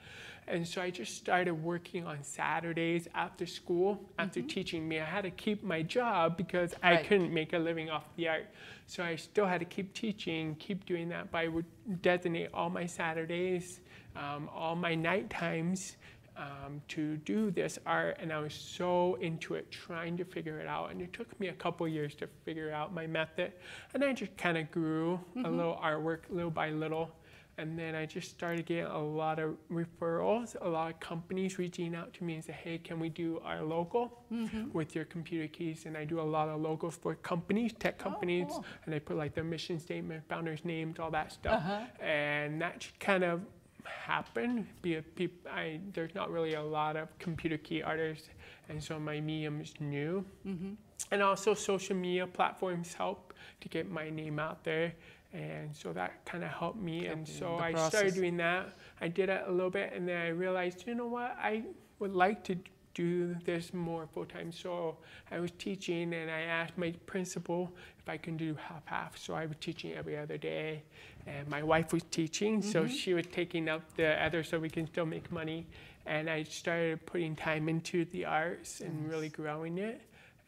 [0.48, 4.98] And so I just started working on Saturdays after school, after teaching me.
[4.98, 8.46] I had to keep my job because I couldn't make a living off the art.
[8.86, 11.30] So I still had to keep teaching, keep doing that.
[11.30, 11.64] But I would
[12.02, 13.80] designate all my Saturdays,
[14.16, 15.96] um, all my night times
[16.36, 18.16] um, to do this art.
[18.20, 20.90] And I was so into it, trying to figure it out.
[20.90, 23.52] And it took me a couple years to figure out my method.
[23.94, 27.10] And I just kind of grew a little artwork little by little.
[27.58, 31.94] And then I just started getting a lot of referrals, a lot of companies reaching
[31.94, 34.70] out to me and say, hey, can we do our logo Mm-hmm.
[34.72, 35.84] with your computer keys?
[35.84, 38.64] And I do a lot of logos for companies, tech companies, Oh, cool.
[38.86, 41.56] and I put like their mission statement, founders' names, all that stuff.
[41.62, 41.80] Uh-huh.
[42.02, 43.42] And that kind of
[43.84, 44.66] happened.
[44.80, 48.28] Be a peop- I, there's not really a lot of computer key artists,
[48.70, 50.24] and so my medium is new.
[50.46, 50.72] Mm-hmm.
[51.10, 54.94] And also, social media platforms help to get my name out there.
[55.32, 57.06] And so that kind of helped me.
[57.06, 58.74] and so I started doing that.
[59.00, 61.62] I did it a little bit, and then I realized, you know what, I
[62.00, 62.56] would like to
[62.94, 64.52] do this more full time.
[64.52, 64.98] So
[65.30, 69.16] I was teaching, and I asked my principal if I can do half half.
[69.16, 70.82] So I was teaching every other day,
[71.26, 72.92] and my wife was teaching, so Mm-hmm.
[72.94, 75.66] she was taking up the other, so we can still make money.
[76.04, 80.02] And I started putting time into the arts and really growing it.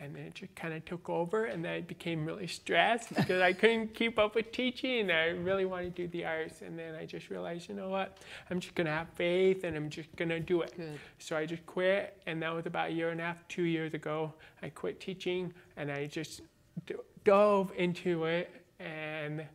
[0.05, 3.41] And then it just kind of took over, and then I became really stressed because
[3.41, 5.11] I couldn't keep up with teaching.
[5.11, 8.19] I really wanted to do the arts, and then I just realized, you know what?
[8.51, 10.77] I'm just gonna have faith, and I'm just gonna do it.
[10.77, 11.01] Good.
[11.19, 13.95] So I just quit, and that was about a year and a half, two years
[13.95, 14.35] ago.
[14.63, 16.43] I quit teaching, and I just
[16.85, 19.47] d- dove into it, and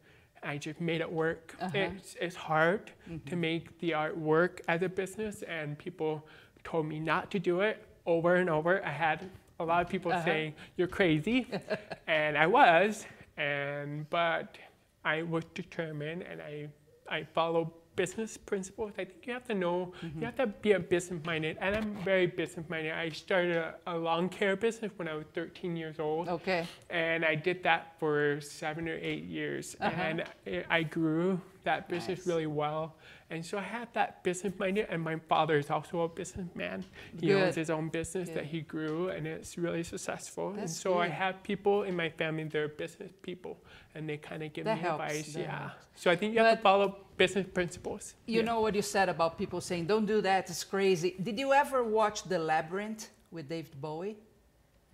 [0.41, 1.55] I just made it work.
[1.61, 1.77] Uh-huh.
[1.77, 2.91] It's, it's hard
[3.27, 6.25] to make the art work as a business, and people
[6.63, 8.83] told me not to do it over and over.
[8.83, 10.23] I had a lot of people Uh-huh.
[10.25, 11.47] saying you're crazy,
[12.07, 13.05] and I was,
[13.37, 14.57] and but
[15.03, 16.67] I was determined, and I
[17.09, 18.91] I followed business principles.
[18.97, 21.95] I think you have to know, you have to be a business minded, and I'm
[22.05, 22.93] very business minded.
[22.93, 26.65] I started a, a lawn care business when I was 13 years old, Okay.
[26.89, 30.01] and I did that for seven or eight years, Uh-huh.
[30.01, 32.27] and I, I grew that business Nice.
[32.27, 32.95] really well.
[33.31, 36.83] And so I had that business minded, and my father is also a businessman.
[37.19, 37.43] He Good.
[37.43, 38.37] owns his own business Good.
[38.37, 40.49] that he grew, and it's really successful.
[40.49, 43.57] and That's so I have people in my family that are business people,
[43.93, 45.33] and they kind of give That me helps, advice.
[45.33, 45.59] that yeah.
[45.59, 45.85] helps.
[45.95, 46.87] So I think you have But- to follow
[47.17, 48.15] business principles.
[48.25, 48.45] You Yeah.
[48.45, 51.15] know what you said about people saying, don't do that, it's crazy.
[51.21, 54.17] Did you ever watch The Labyrinth with David Bowie?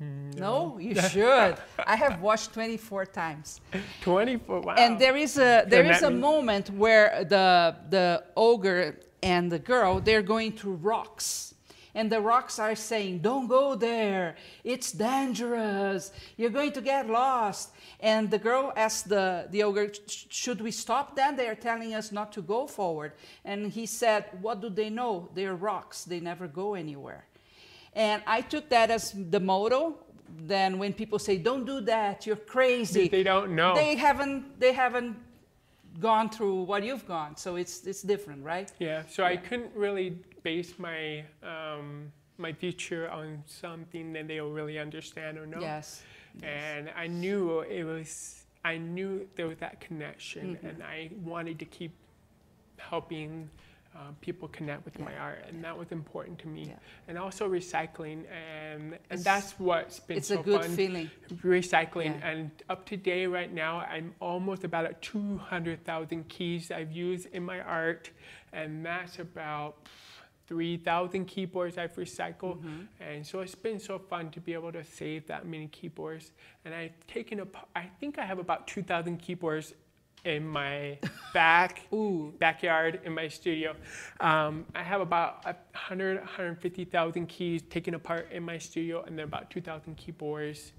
[0.01, 1.55] Mm, No, you should.
[1.85, 3.61] I have watched 24 times.
[4.01, 4.61] 24.
[4.61, 4.75] Wow.
[4.77, 9.99] And there is a there is a moment where the the ogre and the girl
[10.01, 11.53] they're going through rocks.
[11.97, 14.35] And the rocks are saying, "Don't go there.
[14.65, 16.11] It's dangerous.
[16.35, 19.87] You're going to get lost." And the girl asks the the ogre,
[20.29, 21.37] "Should we stop then?
[21.37, 23.13] They are telling us not to go forward."
[23.45, 25.29] And he said, "What do they know?
[25.35, 26.03] They're rocks.
[26.03, 27.23] They never go anywhere."
[27.95, 29.95] And I took that as the motto.
[30.47, 32.25] Then when people say, "Don't do that.
[32.25, 33.73] You're crazy," they don't know.
[33.75, 35.15] they haven't they haven't
[36.01, 40.09] gone through what you've gone so it's it's different right Yeah, so I couldn't really
[40.43, 45.61] base my um, my future on something that they'll really understand or know.
[45.61, 46.03] yes
[46.43, 50.67] And I knew it was, I knew there was that connection, Mm-hmm.
[50.67, 51.93] and I wanted to keep
[52.77, 53.49] helping
[53.95, 56.65] uh, people connect with my art, and that was important to me.
[56.67, 56.73] Yeah.
[57.07, 60.75] And also recycling, and and that's what's been it's so a good fun.
[60.75, 61.09] feeling
[61.43, 62.27] recycling Yeah.
[62.29, 67.43] and up to date right now i'm almost about at 200000 keys i've used in
[67.43, 68.11] my art
[68.53, 69.77] and that's about
[70.47, 72.81] 3000 keyboards i've recycled Mm-hmm.
[73.01, 76.31] and so it's been so fun to be able to save that many keyboards
[76.63, 79.73] and i've taken up i think i have about 2000 keyboards
[80.25, 80.97] in my
[81.33, 83.75] back ooh backyard in my studio.
[84.19, 89.25] Um, I have about a 100, 150,000 keys taken apart in my studio, and then
[89.25, 90.73] about 2,000 keyboards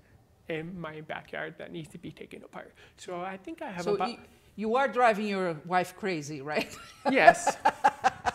[0.48, 2.74] in my backyard that needs to be taken apart.
[2.96, 4.18] So I think I have so about
[4.56, 6.74] you are driving your wife crazy right
[7.10, 7.56] yes.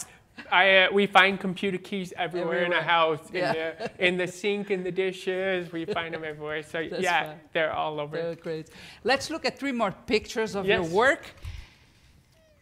[0.51, 2.79] I, uh, we find computer keys everywhere, in Everywhere.
[2.79, 3.53] the house, Yeah.
[3.53, 5.71] in, the, in the sink, in the dishes.
[5.71, 6.61] We find them everywhere.
[6.63, 7.39] So That's yeah, fun.
[7.53, 8.17] they're all over.
[8.17, 8.69] Very great
[9.03, 11.25] let's look at three more pictures of your work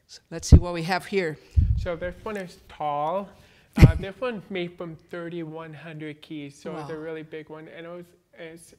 [0.08, 1.38] So let's see what we have here
[1.78, 3.30] So this one is tall.
[3.78, 7.68] Uh, this one's made from 3,100 keys, so it's a really big one.
[7.70, 8.06] And it was,
[8.38, 8.74] it's,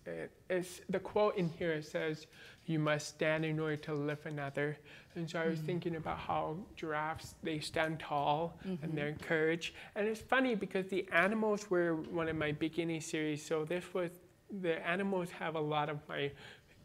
[0.51, 2.27] it's, the quote in here says,
[2.71, 4.79] "You must stand in order to lift another."
[5.17, 5.67] And so I was mm.
[5.67, 9.75] thinking about how giraffes they stand tall and they're encouraged.
[9.75, 9.99] Mm-hmm.
[9.99, 13.45] And it's funny because the animals were one of my beginning series.
[13.45, 14.11] So this was
[14.63, 16.31] the animals have a lot of my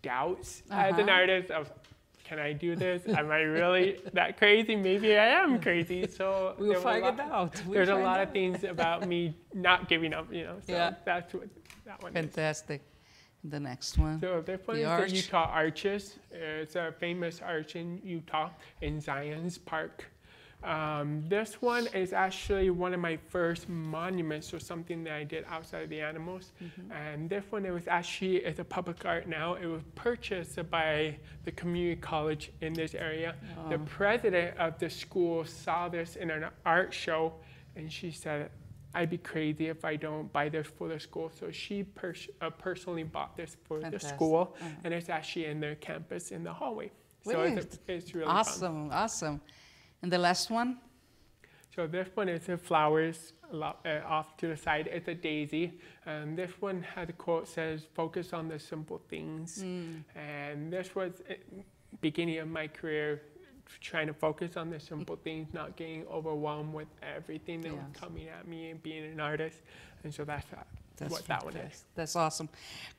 [0.02, 1.72] doubts as an artist of
[2.24, 3.04] can I do this?
[3.08, 4.76] Am I really that crazy?
[4.76, 6.08] Maybe I am crazy.
[6.16, 8.28] So we'll there were a find lot- it out We'll There's a lot out.
[8.28, 10.58] of things about me not giving up, you know.
[10.66, 10.96] So Yeah.
[11.06, 11.48] that's what
[11.86, 12.64] that one is.
[13.50, 15.10] The next one So this one The is arch.
[15.12, 16.16] the Utah Arches.
[16.32, 18.50] It's a famous arch in Utah
[18.82, 20.06] in Zion's Park.
[20.64, 25.46] Um, this one is actually one of my first monuments or something that I did
[25.48, 26.54] outside of the animals.
[26.64, 26.92] Mm-hmm.
[26.92, 29.54] And this one, it was actually, it's a public art now.
[29.56, 33.36] It was purchased by the community college in this area.
[33.64, 33.70] Oh.
[33.70, 37.34] The president of the school saw this in an art show
[37.76, 38.50] and she said,
[38.96, 41.30] I'd be crazy if I don't buy this for the school.
[41.38, 44.10] So she pers- uh, personally bought this for Fantastic.
[44.10, 44.70] the school, uh-huh.
[44.86, 46.92] and it's actually in their campus in the hallway.
[47.24, 48.98] So it's, it's, really awesome, fun.
[48.98, 49.42] awesome.
[50.02, 50.78] And the last one?
[51.76, 53.74] So this one is the flowers uh,
[54.08, 54.88] off to the side.
[54.90, 55.80] It's a daisy.
[56.06, 60.04] And this one had a quote says, "Focus on the simple things." Mm.
[60.16, 61.34] And this was uh,
[62.00, 63.24] beginning of my career
[63.82, 67.78] trying to focus on the simple things, not getting overwhelmed with everything that yes.
[67.78, 69.60] was coming at me and being an artist.
[70.04, 71.54] And so that's, that, that's what fantastic.
[71.54, 71.86] that one is.
[71.96, 72.50] That's awesome.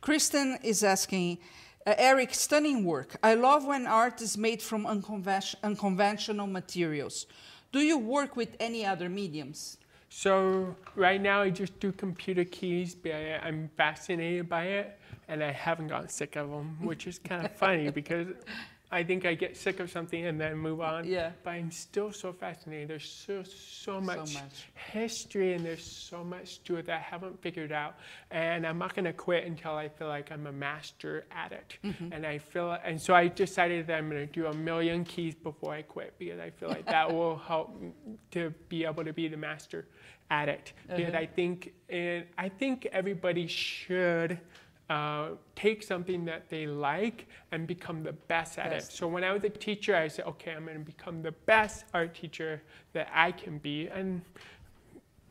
[0.00, 1.38] Kristen is asking,
[1.86, 3.16] uh, Erik, stunning work.
[3.22, 7.26] I love when art is made from unconvention, unconventional materials.
[7.72, 9.78] Do you work with any other mediums?
[10.08, 14.98] So right now I just do computer keys, but I'm fascinated by it,
[15.28, 18.28] and I haven't gotten sick of them, which is kind of funny because
[18.90, 21.04] I think I get sick of something and then move on.
[21.04, 21.32] Yeah.
[21.42, 22.88] But I'm still so fascinated.
[22.88, 27.00] There's so so much, so much, history and there's so much to it that I
[27.00, 27.96] haven't figured out.
[28.30, 31.78] And I'm not gonna quit until I feel like I'm a master at it.
[31.84, 32.12] Mm-hmm.
[32.12, 35.74] And I feel and so I decided that I'm gonna do a million keys before
[35.74, 37.76] I quit because I feel like that will help
[38.32, 39.88] to be able to be the master
[40.30, 40.72] at it.
[40.88, 44.38] Because I think and I think everybody should
[44.88, 48.92] uh, take something that they like and become the best at best.
[48.92, 48.96] it.
[48.96, 51.84] So when I was a teacher, I said, okay, I'm going to become the best
[51.92, 53.88] art teacher that I can be.
[53.88, 54.22] And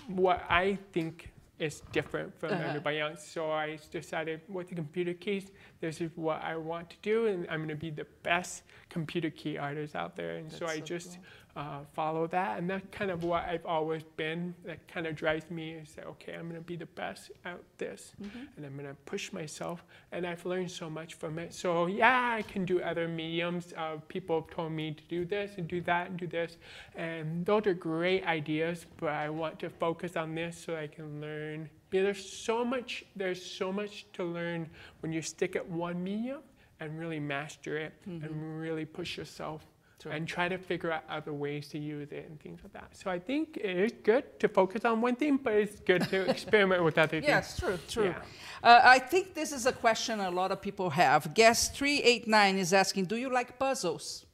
[0.07, 2.63] what I think is different from uh-huh.
[2.67, 3.25] everybody else.
[3.25, 7.47] So I decided with the computer keys, this is what I want to do, and
[7.49, 10.35] I'm going to be the best computer key artist out there.
[10.35, 11.23] And That's so I so just cool.
[11.55, 14.53] Uh, follow that, and that's kind of what I've always been.
[14.65, 17.59] That kind of drives me is say, okay, I'm going to be the best at
[17.77, 18.39] this, mm-hmm.
[18.57, 19.85] and I'm going to push myself.
[20.11, 21.53] And I've learned so much from it.
[21.53, 23.73] So yeah, I can do other mediums.
[23.77, 26.57] Uh, people have told me to do this and do that and do this,
[26.95, 28.85] and those are great ideas.
[28.97, 33.05] But I want to focus on this so I can learn yeah, there's so much.
[33.15, 36.41] There's so much to learn when you stick at one medium
[36.81, 38.25] and really master it mm-hmm.
[38.25, 39.65] and really push yourself
[40.05, 40.13] True.
[40.13, 42.95] and try to figure out other ways to use it and things like that.
[42.95, 46.29] So I think it is good to focus on one thing, but it's good to
[46.29, 47.25] experiment with other things.
[47.25, 48.05] Yes, true, true.
[48.05, 48.21] Yeah.
[48.63, 51.33] Uh, I think this is a question a lot of people have.
[51.33, 54.27] Guest 389 is asking, do you like puzzles?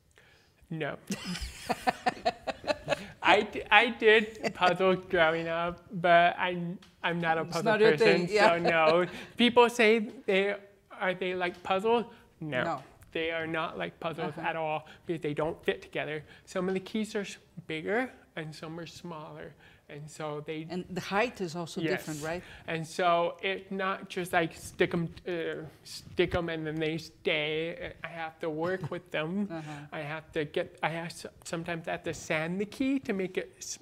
[0.69, 0.97] No.
[3.23, 8.49] I, I did puzzles growing up, but I'm, I'm not a puzzle not person, yeah.
[8.49, 9.05] so no.
[9.37, 10.55] People say they
[10.99, 12.05] are they like puzzles?
[12.41, 12.63] No.
[12.63, 12.83] no.
[13.11, 14.47] They are not like puzzles uh-huh.
[14.47, 16.23] at all because they don't fit together.
[16.45, 17.25] Some of the keys are
[17.67, 19.53] bigger and some are smaller.
[19.89, 20.65] And so they.
[20.69, 21.91] And the height is also yes.
[21.91, 22.43] different, right?
[22.67, 27.91] And so it's not just like stick them, uh, stick them, and then they stay.
[28.01, 29.49] I have to work with them.
[29.61, 29.71] Uh-huh.
[29.91, 30.79] I have to get.
[30.81, 33.77] I have sometimes I have to sand the key to make it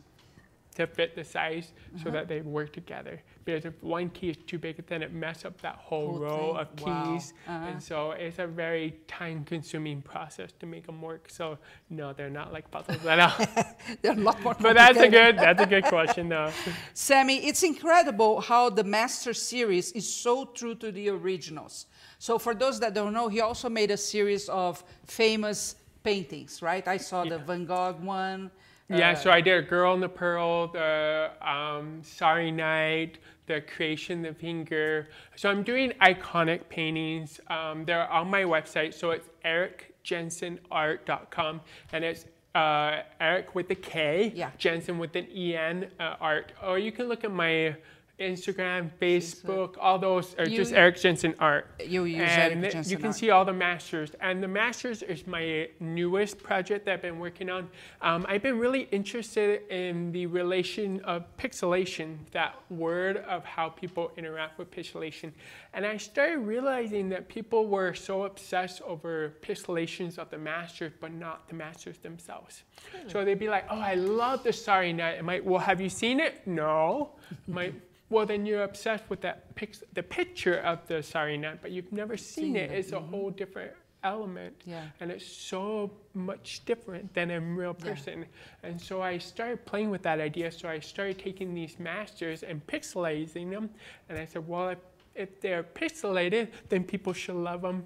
[0.79, 2.03] to fit the size uh-huh.
[2.05, 3.21] so that they work together.
[3.43, 6.47] Because if one key is too big, then it messes up that whole, whole row
[6.53, 6.57] thing.
[6.57, 7.33] of keys.
[7.47, 7.55] Wow.
[7.55, 7.67] Uh-huh.
[7.67, 11.29] And so it's a very time consuming process to make them work.
[11.29, 11.57] So
[11.89, 13.45] no, they're not like puzzles at all.
[14.01, 16.51] they're a lot more But that's a good that's a good question though.
[16.93, 21.87] Sammy, it's incredible how the Master series is so true to the originals.
[22.19, 26.87] So for those that don't know, he also made a series of famous paintings, right?
[26.87, 27.31] I saw yeah.
[27.31, 28.51] the Van Gogh one.
[28.89, 33.61] Yeah, uh, so I did a Girl in the Pearl, the um, Starry Night, the
[33.61, 35.09] Creation the Finger.
[35.35, 37.39] So I'm doing iconic paintings.
[37.47, 38.95] Um, they're on my website.
[38.95, 41.61] So it's erikjensenart.com,
[41.93, 42.25] and it's
[42.55, 44.49] uh, Erik with a K, yeah.
[44.57, 46.53] Jensen with an E-N, uh, art.
[46.65, 47.75] Or you can look at my
[48.19, 51.67] Instagram, Facebook, all those are you, just Erik Jensen art.
[51.83, 53.15] You use and Erik Jensen You can art.
[53.15, 54.11] see all the masters.
[54.19, 57.69] And the masters is my newest project that I've been working on.
[58.01, 64.11] Um, I've been really interested in the relation of pixelation, that word of how people
[64.17, 65.31] interact with pixelation.
[65.73, 71.13] And I started realizing that people were so obsessed over pixelations of the masters, but
[71.13, 72.63] not the masters themselves.
[72.93, 73.09] Really?
[73.09, 75.17] So they'd be like, oh, I love the Starry Night.
[75.17, 76.45] I might, well, have you seen it?
[76.45, 77.11] No.
[77.47, 77.73] might,
[78.09, 81.01] well, then you're obsessed with that pix- the picture of the
[81.37, 82.71] Night, but you've never seen, seen it.
[82.71, 82.79] it.
[82.79, 83.03] It's mm-hmm.
[83.03, 83.71] a whole different
[84.03, 84.61] element.
[84.65, 84.83] Yeah.
[84.99, 88.19] And it's so much different than a real person.
[88.19, 88.69] Yeah.
[88.69, 90.51] And so I started playing with that idea.
[90.51, 93.69] So I started taking these masters and pixelizing them.
[94.07, 94.79] And I said, well, if,
[95.15, 97.85] if they're pixelated, then people should love them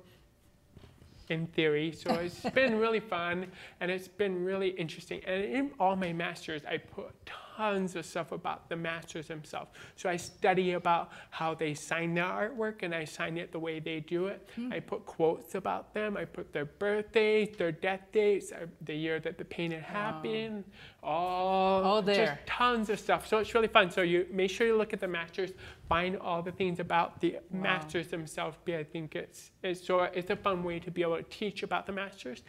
[1.29, 1.91] in theory.
[1.91, 3.47] So it's been really fun
[3.79, 5.21] and it's been really interesting.
[5.25, 7.11] And in all my masters, I put
[7.55, 9.71] tons of stuff about the masters themselves.
[9.95, 13.79] So I study about how they sign their artwork and I sign it the way
[13.79, 14.47] they do it.
[14.71, 16.17] I put quotes about them.
[16.17, 20.63] I put their birthdays, their death dates, uh, the year that the painting happened,
[21.01, 22.39] all, All just there.
[22.45, 23.27] tons of stuff.
[23.27, 23.91] So it's really fun.
[23.91, 25.51] So you make sure you look at the masters,
[25.89, 28.57] find all the things about the masters themselves.
[28.65, 31.63] But I think it's, it's so it's a fun way to be able to teach
[31.63, 32.43] about the masters.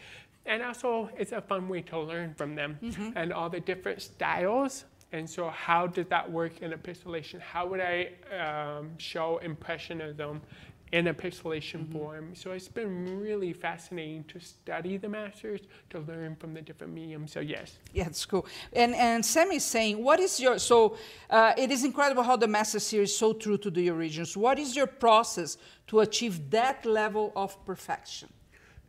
[0.46, 2.78] And also, it's a fun way to learn from them
[3.16, 4.84] and all the different styles.
[5.14, 7.38] And so, how did that work in a pixelation?
[7.38, 10.42] How would I um, show impressionism
[10.90, 12.34] in a pixelation form?
[12.34, 17.30] So, it's been really fascinating to study the masters, to learn from the different mediums.
[17.30, 17.78] So, yes.
[17.92, 18.44] Yeah, it's cool.
[18.72, 20.96] And and Sam is saying, what is your so?
[21.30, 24.36] Uh, it is incredible how the Master Series is so true to the originals.
[24.36, 28.30] What is your process to achieve that level of perfection?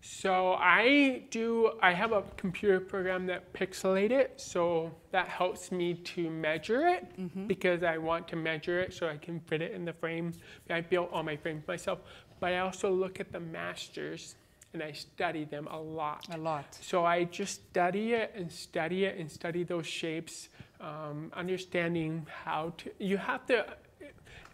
[0.07, 4.39] So I do, I have a computer program that pixelate it.
[4.39, 9.17] So that helps me to measure it because I want to measure it so I
[9.17, 10.31] can fit it in the frame.
[10.69, 11.99] I built all my frames myself,
[12.39, 14.35] but I also look at the masters
[14.73, 16.27] and I study them a lot.
[16.31, 16.77] A lot.
[16.81, 20.49] So I just study it and study it and study those shapes,
[20.81, 22.91] um, understanding how to.
[22.99, 23.65] You have to.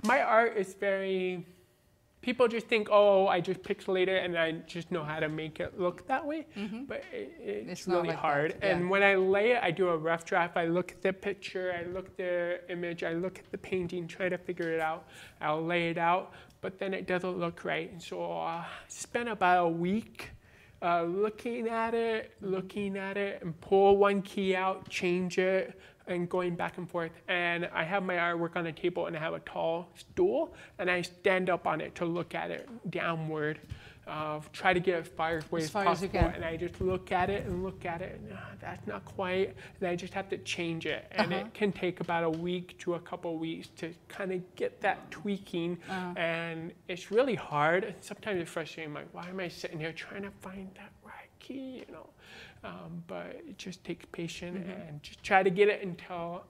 [0.04, 1.46] My art is very.
[2.22, 5.60] People just think, oh, I just pixelate it and I just know how to make
[5.60, 6.46] it look that way.
[6.88, 8.56] But it, it's, It's really like hard.
[8.62, 8.68] yeah.
[8.76, 10.56] And when I lay it, I do a rough draft.
[10.56, 14.08] I look at the picture, I look at the image, I look at the painting,
[14.08, 15.08] try to figure it out.
[15.42, 17.92] I'll lay it out, but then it doesn't look right.
[17.92, 20.30] And so uh, I spent about a week
[20.84, 26.30] uh, looking at it, looking at it, and pull one key out, change it, and
[26.30, 27.12] going back and forth.
[27.28, 30.90] And I have my artwork on a table, and I have a tall stool, and
[30.90, 33.60] I stand up on it to look at it downward.
[34.08, 37.12] Uh, try to get as far away As far as possible, and I just look
[37.12, 40.28] at it and look at it, and ah, that's not quite, and I just have
[40.30, 41.46] to change it, and Uh-huh.
[41.46, 45.10] it can take about a week to a couple weeks to kind of get that
[45.12, 46.20] tweaking, Uh-huh.
[46.20, 48.92] and it's really hard, and sometimes it's frustrating.
[48.94, 51.86] Like, why am I sitting here trying to find that right key?
[51.88, 52.10] You know,
[52.64, 54.82] um, but it just takes patience Mm-hmm.
[54.90, 56.44] and just try to get it until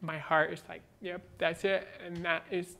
[0.00, 2.76] my heart is like, yep, that's it, and that is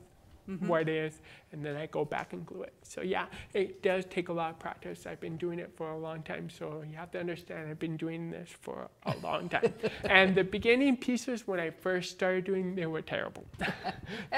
[0.49, 0.67] Mm-hmm.
[0.67, 1.21] what it is,
[1.53, 2.73] and then I go back and glue it.
[2.83, 5.05] So yeah, it does take a lot of practice.
[5.07, 7.99] I've been doing it for a long time, so you have to understand I've been
[7.99, 9.75] doing this for a long time.
[10.05, 13.45] and the beginning pieces, when I first started doing, they were terrible.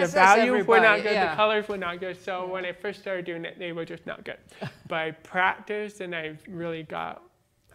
[0.00, 1.30] the values were not good, yeah.
[1.30, 2.20] the colors were not good.
[2.20, 4.38] So when I first started doing it, they were just not good.
[4.88, 7.22] but I practiced, and I've really got.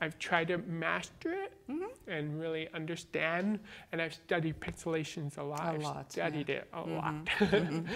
[0.01, 2.11] I've tried to master it Mm-hmm.
[2.11, 3.57] and really understand,
[3.91, 5.61] and I've studied pixelations a lot.
[5.61, 6.29] A I've lot, yeah.
[6.29, 6.41] Mm-hmm.
[6.43, 7.15] studied it a lot.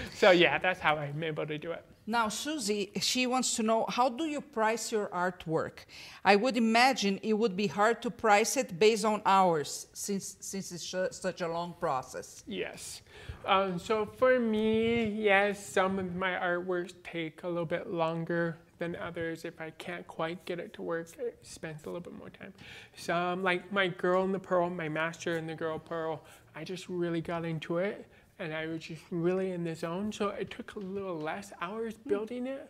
[0.16, 1.86] so yeah, that's how I'm able to do it.
[2.08, 5.86] Now, Susie, she wants to know how do you price your artwork?
[6.26, 10.72] I would imagine it would be hard to price it based on hours, since since
[10.72, 12.44] it's su- such a long process.
[12.48, 13.04] Yes.
[13.46, 18.96] Um, so for me, yes, some of my artworks take a little bit longer than
[18.96, 19.46] others.
[19.46, 22.54] If I can't quite get it to work, it spends a little bit more time.
[22.96, 26.24] Some, um, like my Girl in the Pearl, my Master in the Girl Pearl,
[26.56, 28.08] I just really got into it
[28.40, 30.12] and I was just really in the zone.
[30.12, 32.10] So it took a little less hours hmm.
[32.10, 32.70] building it,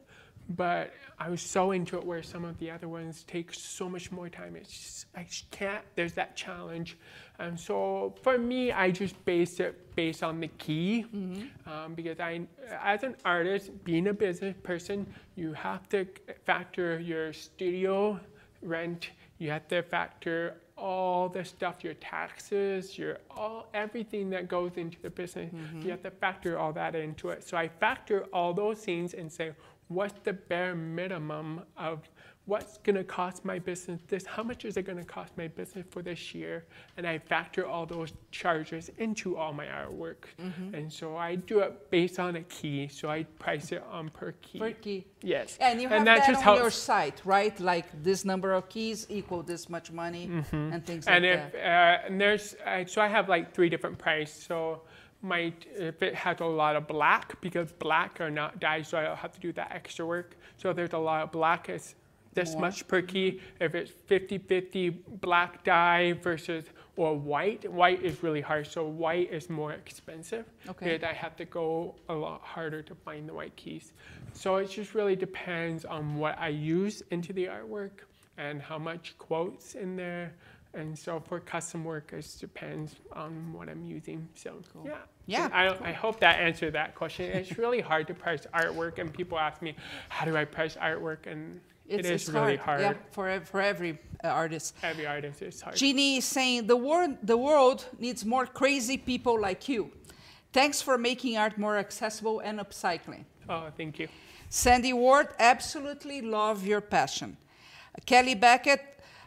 [0.49, 4.11] but I was so into it where some of the other ones take so much
[4.11, 4.55] more time.
[4.55, 6.97] It's just, I just can't, there's that challenge.
[7.39, 11.06] And so for me, I just base it based on the key
[11.65, 12.41] um, because I,
[12.84, 16.06] as an artist, being a business person, you have to
[16.45, 18.19] factor your studio
[18.62, 24.73] rent, you have to factor all the stuff, your taxes, your all everything that goes
[24.78, 25.52] into the business.
[25.84, 27.43] You have to factor all that into it.
[27.47, 29.52] So I factor all those things and say,
[29.88, 32.08] what's the bare minimum of
[32.49, 34.25] what's going to cost my business this?
[34.25, 36.65] How much is it going to cost my business for this year?
[36.97, 40.23] And I factor all those charges into all my artwork.
[40.73, 42.88] And so I do it based on a key.
[42.88, 44.59] So I price it on per key.
[44.59, 45.05] Per key.
[45.21, 45.57] Yes.
[45.62, 46.62] And you have that that, just on helps.
[46.62, 47.57] your site, right?
[47.59, 52.03] Like this number of keys equal this much money and things and like if that.
[52.03, 54.33] uh, and there's uh, so I have like three different price.
[54.33, 54.81] So
[55.21, 59.03] my if it has a lot of black because black are not dyed, so I
[59.03, 60.38] don't have to do that extra work.
[60.57, 61.95] So if there's a lot of black, it's
[62.39, 62.62] this More.
[62.62, 63.41] much per key.
[63.60, 66.65] If it's 50-50 black dye versus
[66.96, 68.67] or white, white is really hard.
[68.67, 70.46] So white is more expensive.
[70.67, 70.94] Okay.
[70.94, 73.94] because I have to go a lot harder to find the white keys.
[74.33, 77.92] So it just really depends on what I use into the artwork
[78.37, 80.33] and how much quotes in there.
[80.73, 84.27] And so for custom work, it depends on what I'm using.
[84.35, 87.25] So yeah, Yeah, So I, don't- I hope that answered that question.
[87.31, 89.75] It's really hard to price artwork, and people ask me,
[90.10, 91.25] how do I price artwork?
[91.25, 91.60] And
[91.90, 92.81] it It's, it's really hard.
[92.81, 92.81] hard.
[92.81, 94.75] Yeah, for, for every uh, artist.
[94.83, 95.75] Every artist is hard.
[95.75, 99.92] Jeannie is saying the world, the world needs more crazy people like you.
[100.54, 103.23] Thanks for making art more accessible and upcycling.
[103.50, 104.08] oh, thank you.
[104.50, 107.37] Sandy Ward, absolutely love your passion.
[108.06, 108.81] Kelly Beckett,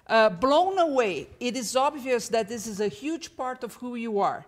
[0.09, 1.29] uh, blown away.
[1.39, 4.45] It is obvious that this is a huge part of who you are,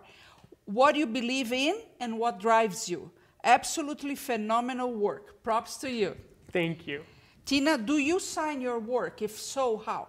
[0.65, 3.09] what you believe in, and what drives you.
[3.43, 5.41] Absolutely phenomenal work.
[5.43, 6.15] Props to you.
[6.51, 7.03] Thank you.
[7.45, 9.21] Tina, do you sign your work?
[9.21, 10.07] If so, how?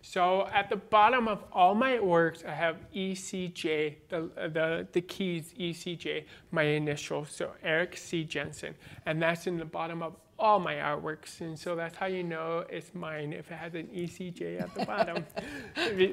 [0.00, 5.54] So at the bottom of all my works, I have ECJ, the, the, the keys
[5.58, 8.24] ECJ, my initials, so Erik C.
[8.24, 8.74] Jensen.
[9.06, 11.40] And that's in the bottom of all my artworks.
[11.40, 14.84] And so that's how you know it's mine if it has an ECJ at the
[14.84, 15.24] bottom.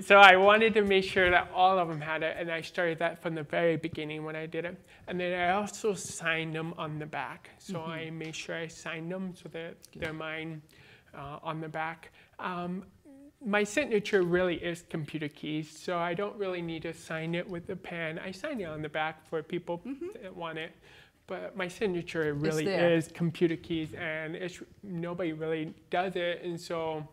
[0.04, 2.38] so I wanted to make sure that all of them had it.
[2.40, 4.78] And I started that from the very beginning when I did it.
[5.08, 7.50] And then I also signed them on the back.
[7.58, 10.62] So I made sure I signed them so that they're mine
[11.18, 12.12] uh, on the back.
[12.38, 12.84] Um,
[13.44, 17.70] my signature really is computer keys, so I don't really need to sign it with
[17.70, 18.20] a pen.
[18.20, 19.82] I sign it on the back for people
[20.22, 20.76] that want it,
[21.30, 27.08] but my signature really is computer keys, and it's nobody really does it, and so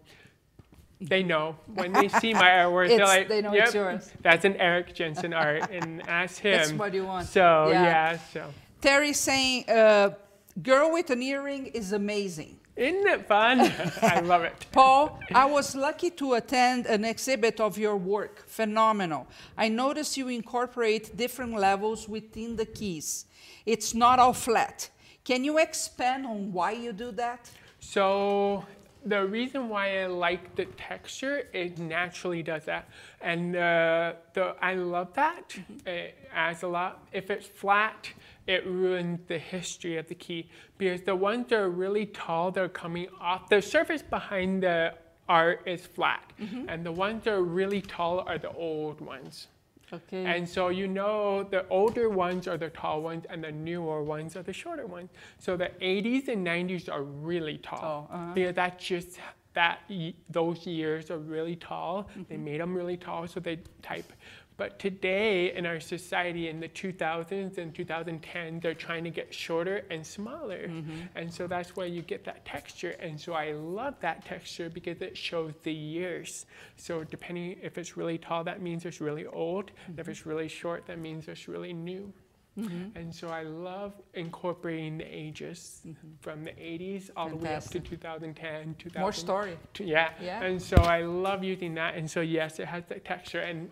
[1.01, 4.45] they know when they see my artwork, they're like, they know "Yep, it's yours." that's
[4.47, 6.53] an Erik Jensen art," and ask him.
[6.53, 7.29] That's what you want.
[7.29, 7.83] So Yeah.
[7.85, 10.15] yeah, so Terry saying, uh,
[10.63, 12.59] girl with an earring is amazing.
[12.77, 13.61] Isn't it fun?
[14.03, 14.67] I love it.
[14.73, 18.47] Paul, I was lucky to attend an exhibit of your work.
[18.47, 19.27] Phenomenal.
[19.57, 23.27] I noticed you incorporate different levels within the keys.
[23.65, 24.91] It's not all flat.
[25.25, 27.51] Can you expand on why you do that?
[27.81, 28.65] So
[29.07, 32.89] the reason why I like the texture, it naturally does that,
[33.21, 35.57] and uh, the I love that.
[35.87, 37.07] It adds a lot.
[37.13, 38.09] If it's flat,
[38.47, 42.69] it ruins the history of the key because the ones that are really tall, they're
[42.69, 43.49] coming off.
[43.49, 44.95] The surface behind the
[45.29, 46.33] art is flat,
[46.69, 49.49] and the ones that are really tall are the old ones.
[49.93, 50.25] Okay.
[50.25, 54.37] And so you know the older ones are the tall ones and the newer ones
[54.37, 55.11] are the shorter ones.
[55.39, 57.79] So the 80s and 90s are really tall.
[57.79, 58.33] Tall, uh-huh.
[58.35, 59.19] Because that's just
[59.55, 59.81] that
[60.29, 62.09] those years are really tall.
[62.29, 64.13] They made them really tall so they type.
[64.57, 69.85] But today in our society in the 2000s and 2010, they're trying to get shorter
[69.91, 70.69] and smaller.
[70.69, 71.01] Mm-hmm.
[71.15, 72.97] And so that's where you get that texture.
[72.99, 76.47] And so I love that texture because it shows the years.
[76.77, 79.73] So depending if it's really tall, that means it's really old.
[79.89, 80.11] If mm-hmm.
[80.11, 82.13] it's really short, that means it's really new.
[82.59, 82.97] Mm-hmm.
[82.97, 85.83] And so I love incorporating the ages
[86.21, 87.85] from the 80s all the way up to Fantastic.
[87.85, 89.01] 2010, 2000.
[89.03, 89.59] More story.
[89.79, 90.11] yeah.
[90.21, 90.43] Yeah.
[90.43, 91.97] And so I love using that.
[91.97, 93.41] And so yes, it has the texture.
[93.41, 93.71] And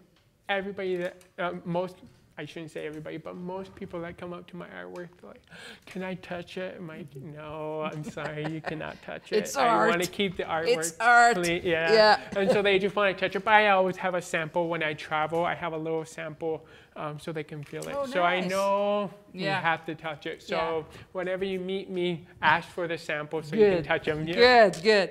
[0.49, 1.97] everybody that uh, most
[2.37, 5.43] I shouldn't say everybody, but most people that come up to my artwork, they're like,
[5.87, 9.37] "Can I touch it?" I'm like, "No, I'm sorry, you cannot touch it.
[9.37, 9.89] It's I art.
[9.91, 11.37] want to keep the artwork." It's art.
[11.37, 11.93] clean." Yeah.
[11.93, 12.21] Yeah.
[12.37, 13.45] and so they just want to touch it.
[13.45, 15.45] But I always have a sample when I travel.
[15.45, 16.67] I have a little sample
[16.97, 17.95] um, so they can feel it.
[17.99, 19.57] Oh, so I know Yeah.
[19.57, 20.43] you have to touch it.
[20.43, 20.99] So Yeah.
[21.13, 24.25] whenever you meet me, ask for the sample so you can touch them.
[24.25, 25.11] Good, good.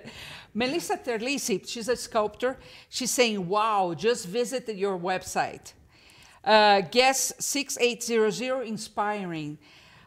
[0.53, 2.57] Melissa Terlizzi, she's a sculptor.
[2.89, 5.73] She's saying, wow, just visited your website.
[6.43, 9.57] Uh, guest 6800, inspiring.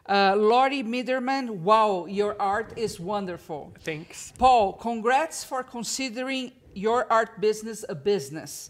[0.07, 3.73] Uh, Lori Miderman, wow, your art is wonderful.
[3.83, 4.31] Thanks.
[4.37, 8.69] Paul, congrats for considering your art business a business.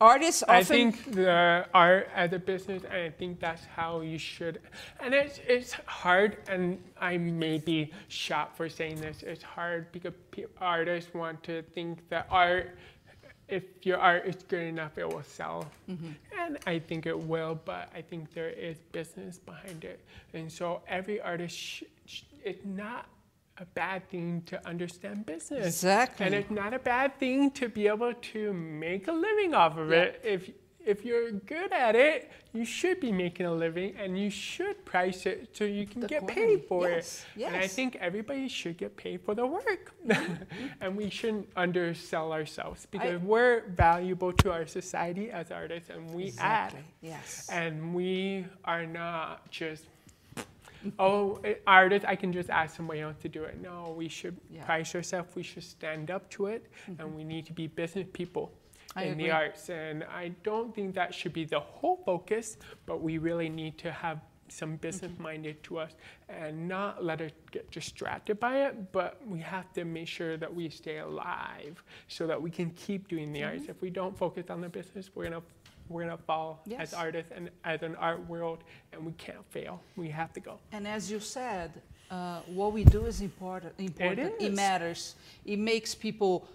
[0.00, 0.54] Artists often.
[0.54, 4.60] I think the uh, art as a business, and I think that's how you should.
[4.98, 9.22] And it's it's hard, and I may be shot for saying this.
[9.22, 10.14] It's hard because
[10.58, 12.78] artists want to think that art,
[13.48, 15.66] if your art is good enough, it will sell.
[15.88, 16.12] Mm-hmm.
[16.38, 20.00] And I think it will, but I think there is business behind it.
[20.32, 23.06] And so every artist, sh- sh- it's not
[23.60, 25.66] a bad thing to understand business.
[25.66, 26.26] Exactly.
[26.26, 29.92] And it's not a bad thing to be able to make a living off of
[29.92, 30.20] it.
[30.24, 30.50] If
[30.84, 35.26] if you're good at it, you should be making a living and you should price
[35.26, 36.56] it so you can get Accordingly.
[36.56, 37.42] paid for Yes, it.
[37.44, 39.92] And I think everybody should get paid for their work.
[40.80, 46.32] and we shouldn't undersell ourselves because we're valuable to our society as artists and we
[46.38, 46.74] add.
[47.02, 47.46] Yes.
[47.52, 49.84] And we are not just
[50.98, 53.60] oh, eh, artist, I can just ask somebody else to do it.
[53.60, 54.64] No, we should Yeah.
[54.64, 55.34] price ourselves.
[55.34, 57.16] We should stand up to it, and mm-hmm.
[57.16, 58.52] we need to be business people
[58.96, 59.24] I in agree.
[59.24, 59.70] the arts.
[59.70, 63.92] And I don't think that should be the whole focus, but we really need to
[63.92, 64.20] have
[64.52, 65.22] some business mm-hmm.
[65.22, 65.92] minded to us
[66.28, 70.52] and not let us get distracted by it but we have to make sure that
[70.52, 73.70] we stay alive so that we can keep doing the arts mm-hmm.
[73.70, 75.42] if we don't focus on the business we're gonna
[75.90, 76.80] we're gonna fall Yes.
[76.80, 78.58] as artists and as an art world
[78.92, 81.70] and we can't fail we have to go And as you said,
[82.10, 83.72] uh, what we do is important.
[83.78, 84.32] Important.
[84.40, 84.56] is.
[84.56, 85.14] matters.
[85.44, 86.48] It makes people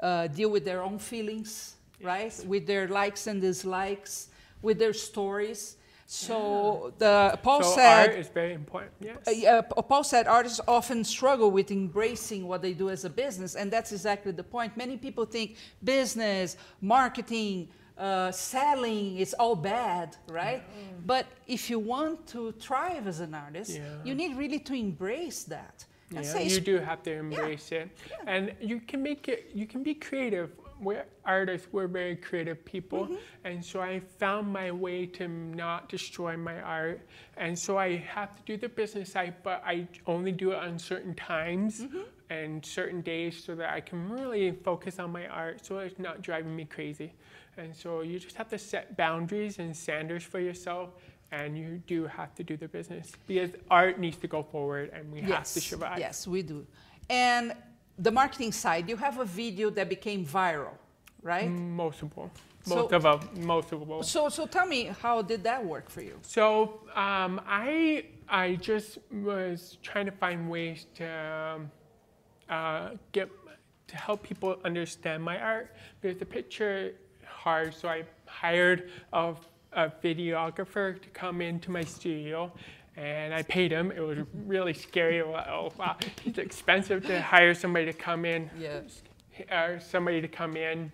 [0.00, 2.32] uh, deal with their own feelings, right?
[2.46, 4.28] With their likes and dislikes,
[4.62, 5.76] with their stories.
[6.06, 8.08] So the Paul so said.
[8.08, 8.92] art is very important.
[9.00, 9.16] Yes.
[9.26, 13.54] Uh, yeah, Paul said artists often struggle with embracing what they do as a business,
[13.54, 14.76] and that's exactly the point.
[14.76, 17.68] Many people think business, marketing,
[18.02, 20.62] uh, selling is all bad, right?
[21.06, 23.82] But if you want to thrive as an artist, Yeah.
[24.04, 25.86] you need really to embrace that.
[26.10, 27.88] And Yeah, say, you do have to embrace it,
[28.26, 29.50] and you can make it.
[29.54, 30.50] You can be creative.
[30.80, 31.68] We're artists.
[31.72, 33.46] We're very creative people, Mm-hmm.
[33.48, 36.98] and so I found my way to not destroy my art.
[37.36, 40.78] And so I have to do the business side, but I only do it on
[40.78, 42.02] certain times Mm-hmm.
[42.30, 46.20] and certain days, so that I can really focus on my art, so it's not
[46.28, 47.12] driving me crazy.
[47.58, 50.90] And so you just have to set boundaries and standards for yourself.
[51.30, 55.10] And you do have to do the business because art needs to go forward, and
[55.10, 55.98] we have to survive.
[55.98, 56.66] Yes, we do.
[57.08, 57.54] And
[57.98, 60.74] the marketing side, you have a video that became viral,
[61.22, 61.48] right?
[61.48, 62.30] most Multiple.
[62.64, 64.02] So- Most of them, multiple.
[64.02, 66.18] So, so tell me, how did that work for you?
[66.22, 71.06] So um, I I just was trying to find ways to
[71.56, 71.70] um,
[72.48, 73.30] uh, get
[73.88, 76.92] to help people understand my art because the picture
[77.42, 77.74] hard.
[77.74, 79.34] So I hired a,
[79.72, 82.52] a videographer to come into my studio.
[82.96, 83.90] And I paid him.
[83.90, 85.22] It was really scary.
[85.22, 85.96] Oh, wow.
[86.26, 89.02] It's expensive to hire somebody to come in Yes.
[89.50, 90.92] uh, somebody to come in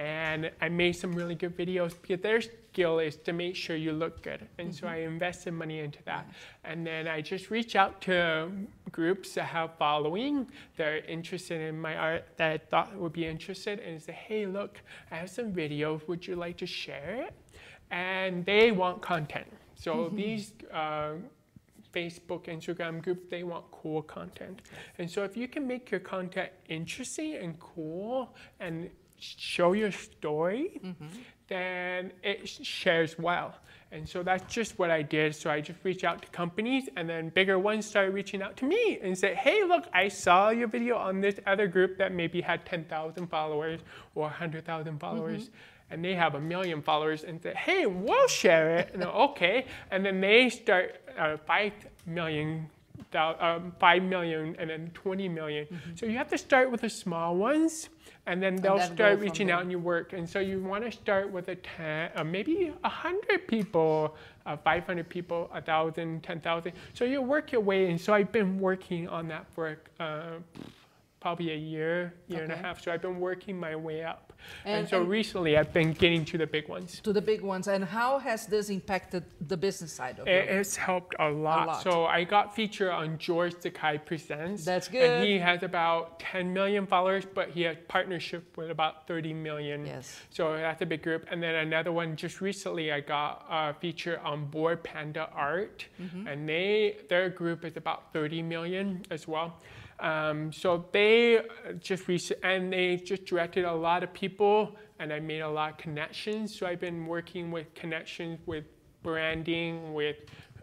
[0.00, 3.92] and I made some really good videos because their skill is to make sure you
[3.92, 4.48] look good.
[4.58, 6.26] And so I invested money into that.
[6.64, 8.50] And then I just reach out to
[8.90, 13.26] groups that have following that are interested in my art that I thought would be
[13.26, 14.80] interested and say, hey, look,
[15.10, 16.08] I have some videos.
[16.08, 17.34] Would you like to share it?
[17.90, 19.52] And they want content.
[19.74, 21.12] So these uh,
[21.94, 24.62] Facebook, Instagram groups, they want cool content.
[24.96, 28.88] And so if you can make your content interesting and cool and
[29.20, 30.80] show your story,
[31.48, 33.54] then it shares well.
[33.92, 35.34] And so that's just what I did.
[35.34, 38.64] So I just reached out to companies, and then bigger ones started reaching out to
[38.64, 42.40] me and said, "Hey, look, I saw your video on this other group that maybe
[42.40, 43.80] had 10,000 followers
[44.14, 45.50] or 100,000 followers."
[45.90, 50.06] And they have a million followers, and say, "Hey, we'll share it." And okay, and
[50.06, 51.72] then they start uh, five
[52.06, 52.70] million
[53.10, 55.66] thou- um, 5 million and then 20 million.
[55.96, 57.88] So you have to start with the small ones
[58.26, 59.56] and then they'll then start reaching there.
[59.56, 60.12] out in your work.
[60.12, 64.16] And so you want to start with a 10, uh, maybe 100 people,
[64.46, 66.72] uh, 500 people, 1,000, 10,000.
[66.94, 67.90] So you work your way.
[67.90, 70.34] And so I've been working on that for uh,
[71.20, 72.82] probably a year, year and a half.
[72.82, 74.29] So I've been working my way up.
[74.64, 77.00] And, And- so and- recently I've been getting to the big ones.
[77.00, 77.68] To the big ones.
[77.68, 80.56] And how has this impacted the business side of It, it?
[80.56, 81.66] it's helped a lot.
[81.66, 81.82] lot.
[81.82, 84.64] So I got featured on George Takei Presents.
[84.64, 85.02] That's good.
[85.10, 89.86] And he has about 10 million followers, but he has partnership with about 30 million.
[89.86, 90.20] Yes.
[90.30, 91.26] So that's a big group.
[91.30, 96.26] And then another one, just recently, I got a feature on Bored Panda Art, Mm-hmm.
[96.26, 99.60] and they their group is about 30 million as well.
[100.00, 101.42] Um, so they uh,
[101.78, 105.72] just recent and they just directed a lot of people, and I made a lot
[105.72, 106.58] of connections.
[106.58, 108.64] So I've been working with connections with
[109.02, 110.16] branding, with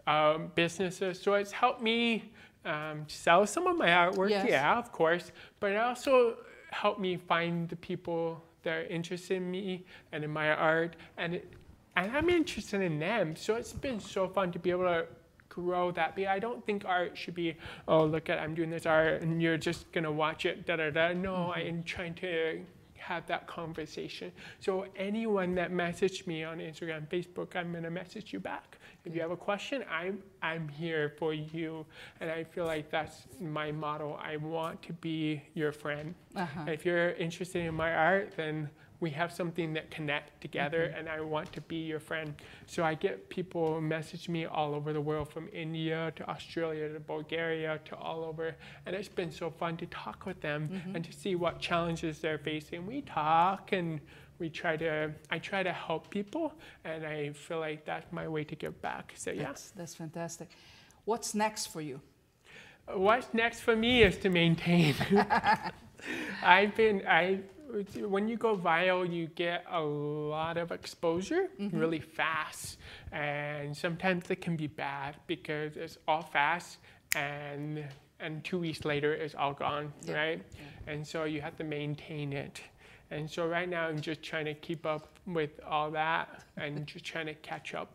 [0.06, 1.20] um, businesses.
[1.20, 2.32] So it's helped me
[2.64, 4.30] um, sell some of my artwork.
[4.30, 4.46] Yes.
[4.48, 6.38] Yeah, of course, but it also
[6.70, 11.34] helped me find the people that are interested in me and in my art, and
[11.34, 11.54] it,
[11.96, 13.34] and I'm interested in them.
[13.34, 15.06] So it's been so fun to be able to
[15.58, 16.14] grow that.
[16.14, 17.56] But I don't think art should be,
[17.86, 20.66] oh look at I'm doing this art and you're just gonna watch it.
[20.66, 21.12] Da da da.
[21.12, 22.60] No, I am trying to
[22.98, 24.30] have that conversation.
[24.60, 28.78] So anyone that messaged me on Instagram, Facebook, I'm gonna message you back.
[29.04, 31.86] If you have a question, I'm I'm here for you,
[32.20, 34.18] and I feel like that's my motto.
[34.22, 36.14] I want to be your friend.
[36.36, 36.64] Uh-huh.
[36.66, 38.68] If you're interested in my art, then
[39.00, 40.98] we have something that connect together, mm-hmm.
[40.98, 42.34] and I want to be your friend.
[42.66, 47.00] So I get people message me all over the world, from India to Australia to
[47.00, 50.96] Bulgaria to all over, and it's been so fun to talk with them mm-hmm.
[50.96, 52.86] and to see what challenges they're facing.
[52.86, 54.00] We talk and
[54.38, 55.12] we try to.
[55.30, 56.52] I try to help people,
[56.84, 59.12] and I feel like that's my way to give back.
[59.16, 59.44] So yeah.
[59.44, 60.50] That's, that's fantastic.
[61.04, 62.00] What's next for you?
[62.92, 64.94] What's next for me is to maintain.
[66.42, 67.40] I've been I
[68.06, 71.78] when you go viral, you get a lot of exposure mm-hmm.
[71.78, 72.78] really fast,
[73.12, 76.78] and sometimes it can be bad because it's all fast
[77.14, 77.84] and
[78.20, 80.14] and two weeks later it's all gone, Yeah.
[80.14, 80.42] right?
[80.86, 82.60] And so you have to maintain it.
[83.10, 87.04] And so right now I'm just trying to keep up with all that and just
[87.04, 87.92] trying to catch up.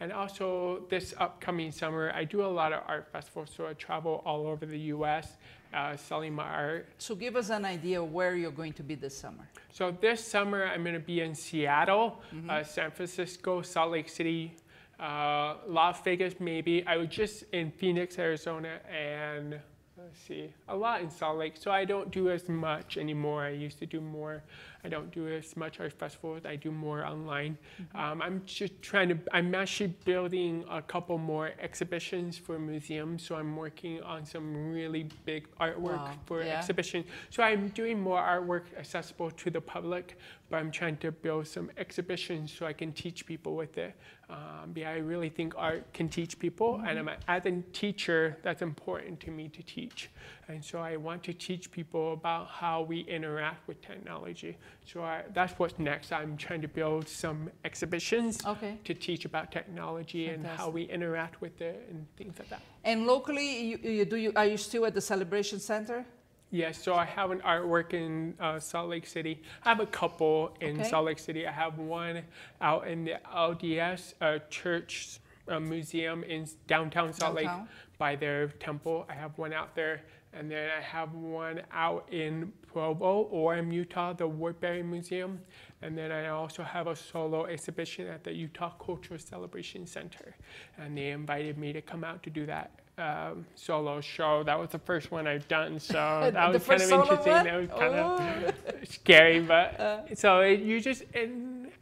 [0.00, 4.22] And also this upcoming summer, I do a lot of art festivals, so I travel
[4.24, 5.36] all over the U.S.
[5.74, 6.88] Uh, selling my art.
[6.96, 9.46] So give us an idea where you're going to be this summer.
[9.70, 12.48] So this summer, I'm going to be in Seattle, mm-hmm.
[12.48, 14.56] uh, San Francisco, Salt Lake City,
[14.98, 16.84] uh, Las Vegas, maybe.
[16.86, 19.60] I was just in Phoenix, Arizona, and
[19.96, 21.56] let's see, a lot in Salt Lake.
[21.56, 23.44] So I don't do as much anymore.
[23.44, 24.42] I used to do more.
[24.84, 26.46] I don't do as much art festivals.
[26.46, 27.58] I do more online.
[27.80, 27.96] Mm-hmm.
[27.96, 29.18] Um, I'm just trying to.
[29.32, 33.22] I'm actually building a couple more exhibitions for museums.
[33.22, 36.12] So I'm working on some really big artwork wow.
[36.26, 36.58] for yeah.
[36.58, 37.04] exhibition.
[37.30, 40.16] So I'm doing more artwork accessible to the public,
[40.48, 43.94] but I'm trying to build some exhibitions so I can teach people with it.
[44.28, 46.86] Um, yeah, I really think art can teach people, mm-hmm.
[46.86, 50.08] and I'm a, as a teacher, that's important to me to teach.
[50.50, 54.56] And so I want to teach people about how we interact with technology.
[54.84, 56.12] So I, that's what's next.
[56.12, 58.78] I'm trying to build some exhibitions okay.
[58.84, 60.50] to teach about technology Fantastic.
[60.50, 62.62] and how we interact with it and things like that.
[62.84, 66.04] And locally, you, you, do you, are you still at the Celebration Center?
[66.50, 69.40] Yes, so I have an artwork in uh, Salt Lake City.
[69.64, 70.90] I have a couple in okay.
[70.90, 71.46] Salt Lake City.
[71.46, 72.22] I have one
[72.60, 77.60] out in the LDS uh, Church uh, Museum in downtown Salt downtown.
[77.60, 79.06] Lake by their temple.
[79.08, 80.00] I have one out there
[80.32, 85.40] and then I have one out in Provo, or in Utah, the Woodbury Museum.
[85.82, 90.36] And then I also have a solo exhibition at the Utah Cultural Celebration Center.
[90.78, 94.42] And they invited me to come out to do that um, solo show.
[94.44, 95.94] That was the first one I've done, so
[96.32, 97.32] that was kind of interesting.
[97.32, 97.44] One?
[97.44, 98.78] That was kind oh.
[98.82, 100.14] of scary, but uh.
[100.14, 101.04] so it, you just.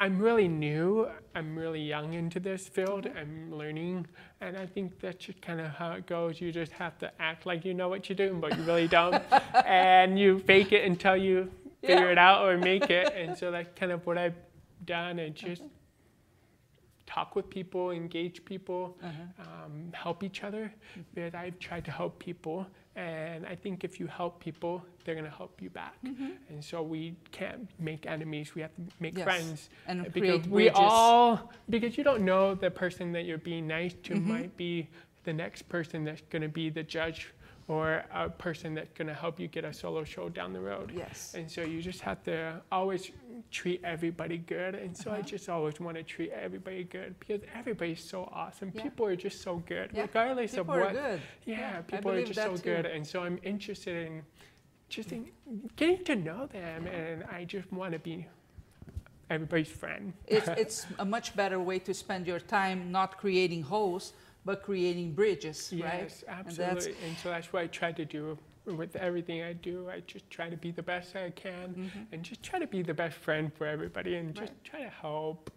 [0.01, 1.09] I'm really new.
[1.34, 3.05] I'm really young into this field.
[3.05, 3.18] Mm-hmm.
[3.18, 4.07] I'm learning,
[4.40, 6.40] and I think that's just kind of how it goes.
[6.40, 9.22] You just have to act like you know what you're doing, but you really don't,
[9.66, 12.12] and you fake it until you figure yeah.
[12.12, 13.12] it out or make it.
[13.14, 14.36] And so that's kind of what I've
[14.84, 15.62] done, and just
[17.07, 19.64] talk with people, engage people, uh-huh.
[19.64, 20.72] um, help each other.
[21.14, 22.66] Because I've tried to help people,
[22.99, 25.94] and I think if you help people, they're going to help you back.
[26.05, 26.30] Mm-hmm.
[26.49, 29.24] And so we can't make enemies; we have to make yes.
[29.24, 29.70] friends.
[29.86, 34.14] And because we all, because you don't know the person that you're being nice to
[34.14, 34.28] mm-hmm.
[34.28, 34.88] might be
[35.22, 37.32] the next person that's going to be the judge
[37.68, 40.90] or a person that's going to help you get a solo show down the road.
[40.96, 41.34] Yes.
[41.36, 43.12] And so you just have to always
[43.51, 44.74] treat everybody good.
[44.74, 45.20] And so uh-huh.
[45.20, 48.72] I just always want to treat everybody good because everybody's so awesome.
[48.74, 48.82] Yeah.
[48.82, 50.03] People are just so good, yeah.
[50.03, 50.94] regardless people of what.
[50.94, 52.62] Yeah, yeah, people are just so too.
[52.62, 52.86] good.
[52.86, 54.22] And so I'm interested in
[54.88, 55.26] just in
[55.76, 56.86] getting to know them.
[56.86, 58.26] And I just want to be
[59.30, 60.12] everybody's friend.
[60.26, 64.12] it's, it's a much better way to spend your time not creating holes
[64.44, 66.01] but creating bridges, yes, right?
[66.05, 66.92] Yes, absolutely.
[66.92, 68.38] And, and, so that's what I try to do
[68.76, 69.88] with everything I do.
[69.90, 71.98] I just try to be the best I can mm-hmm.
[72.12, 74.64] and just try to be the best friend for everybody and just right.
[74.64, 75.50] try to help.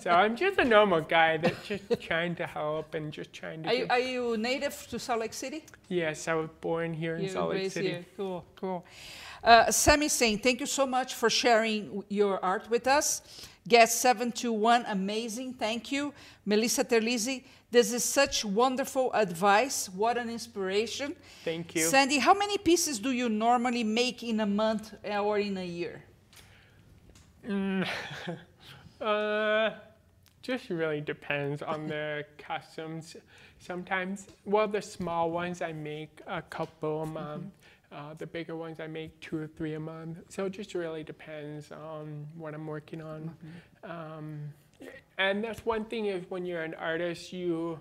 [0.00, 3.68] so I'm just a normal guy that's just trying to help and just trying to.
[3.68, 5.64] Are you, are you, native to Salt Lake City?
[5.88, 7.88] Yes, I was born here in Salt Lake City.
[7.88, 8.06] Here.
[8.16, 8.84] Cool, cool.
[9.44, 13.22] Uh, Sammy saying, thank you so much for sharing your art with us.
[13.66, 16.12] Guest 721, amazing, thank you.
[16.44, 19.88] Melissa Terlizzi, this is such wonderful advice.
[19.88, 21.14] What an inspiration.
[21.44, 21.86] Thank you.
[21.86, 26.02] Sandy, how many pieces do you normally make in a month or in a year?
[27.48, 27.86] Mm,
[29.00, 29.70] uh,
[30.42, 33.16] just really depends on the customs.
[33.60, 37.42] Sometimes, well, the small ones I make a couple a month.
[37.42, 37.61] Mm-hmm.
[37.92, 40.18] Uh, the bigger ones I make two or three a month.
[40.30, 43.30] So it just really depends on what I'm working on.
[43.84, 43.90] Mm-hmm.
[43.90, 44.54] Um,
[45.18, 47.78] and that's one thing is when you're an artist, you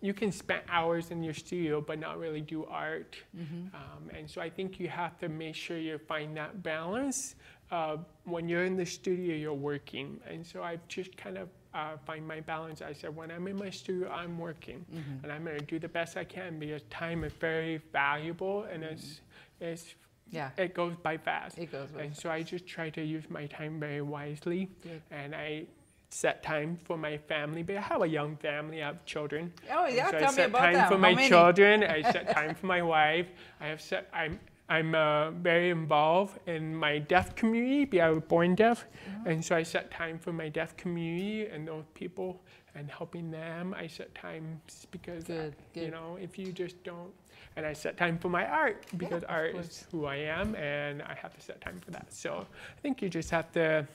[0.00, 3.16] you can spend hours in your studio but not really do art.
[3.36, 3.74] Mm-hmm.
[3.74, 7.36] Um, and so I think you have to make sure you find that balance.
[7.70, 10.18] Uh, when you're in the studio, you're working.
[10.28, 12.82] And so I just kind of uh, find my balance.
[12.82, 14.84] I said, when I'm in my studio, I'm working.
[14.92, 15.22] Mm-hmm.
[15.22, 18.82] And I'm going to do the best I can because time is very valuable and
[18.82, 18.94] mm-hmm.
[18.94, 19.20] it's,
[19.62, 19.94] it's
[20.30, 20.50] yeah.
[20.56, 21.58] it goes by fast.
[21.58, 22.22] It goes by And fast.
[22.22, 24.70] so I just try to use my time very wisely.
[24.82, 25.02] Good.
[25.10, 25.66] And I
[26.10, 27.62] set time for my family.
[27.62, 28.82] But I have a young family.
[28.82, 29.52] I have children.
[29.70, 30.88] Oh yeah, so tell I set me about time them.
[30.88, 31.28] for How my many?
[31.28, 31.84] children.
[31.84, 33.28] I set time for my wife.
[33.60, 34.08] I have set.
[34.12, 34.38] I'm
[34.68, 38.00] I'm uh, very involved in my deaf community.
[38.00, 39.28] I was born deaf, mm-hmm.
[39.28, 42.40] and so I set time for my deaf community and those people
[42.74, 43.74] and helping them.
[43.78, 44.60] I set time
[44.90, 45.84] because good, uh, good.
[45.84, 47.12] you know if you just don't.
[47.56, 51.02] And I set time for my art because yeah, art is who I am, and
[51.02, 52.12] I have to set time for that.
[52.12, 53.86] So I think you just have to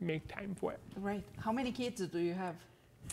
[0.00, 0.80] make time for it.
[0.96, 1.22] Right.
[1.38, 2.56] How many kids do you have?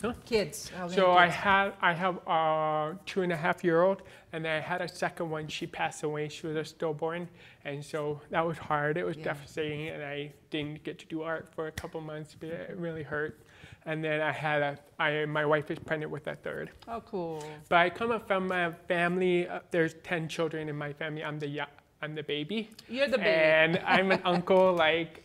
[0.02, 0.12] Huh?
[0.26, 0.70] Kids.
[0.70, 0.98] so kids?
[0.98, 4.02] I have I have a two and a half year old,
[4.32, 5.46] and I had a second one.
[5.46, 6.28] She passed away.
[6.28, 7.28] She was a stillborn,
[7.64, 8.96] and so that was hard.
[8.96, 9.24] It was yeah.
[9.24, 13.04] devastating, and I didn't get to do art for a couple months, but it really
[13.04, 13.40] hurt.
[13.86, 16.70] And then I had a, I, my wife is pregnant with a third.
[16.88, 17.42] Oh, cool.
[17.68, 19.48] But I come up from a family.
[19.48, 21.24] Uh, there's ten children in my family.
[21.24, 21.60] I'm the
[22.02, 22.70] I'm the baby.
[22.88, 23.30] You're the baby.
[23.30, 25.24] And I'm an uncle like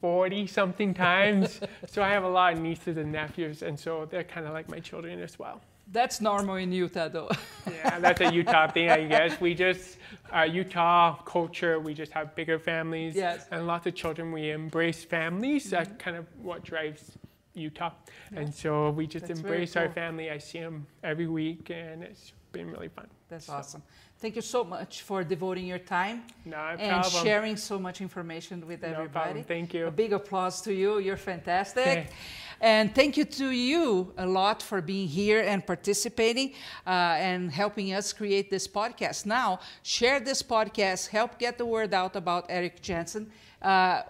[0.00, 1.60] 40 something times.
[1.88, 4.68] so I have a lot of nieces and nephews, and so they're kind of like
[4.68, 5.60] my children as well.
[5.90, 7.30] That's normal in Utah, though.
[7.70, 9.40] Yeah, that's a Utah thing, I guess.
[9.42, 9.98] We just,
[10.34, 13.46] uh, Utah culture, we just have bigger families Yes.
[13.50, 14.32] and lots of children.
[14.32, 15.68] We embrace families.
[15.68, 17.12] That's kind of what drives
[17.58, 17.92] Utah.
[18.34, 19.94] And so we just That's embrace our cool.
[19.94, 20.30] family.
[20.30, 23.06] I see them every week, and it's been really fun.
[23.28, 23.82] That's So, awesome.
[24.20, 28.82] Thank you so much for devoting your time No and sharing so much information with
[28.82, 29.10] no everybody.
[29.12, 29.44] problem.
[29.44, 29.86] Thank you.
[29.86, 30.98] A big applause to you.
[30.98, 32.10] You're fantastic.
[32.60, 36.54] And thank you to you a lot for being here and participating
[36.84, 36.90] uh,
[37.30, 39.26] and helping us create this podcast.
[39.26, 43.30] Now, share this podcast, help get the word out about Erik Jensen.
[43.62, 44.02] Uh,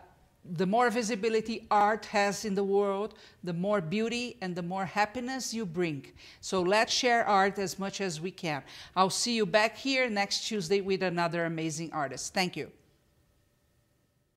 [0.57, 5.53] the more visibility art has in the world, the more beauty and the more happiness
[5.53, 6.07] you bring.
[6.40, 8.62] So let's share art as much as we can.
[8.96, 12.32] I'll see you back here next Tuesday with another amazing artist.
[12.34, 12.70] Thank you.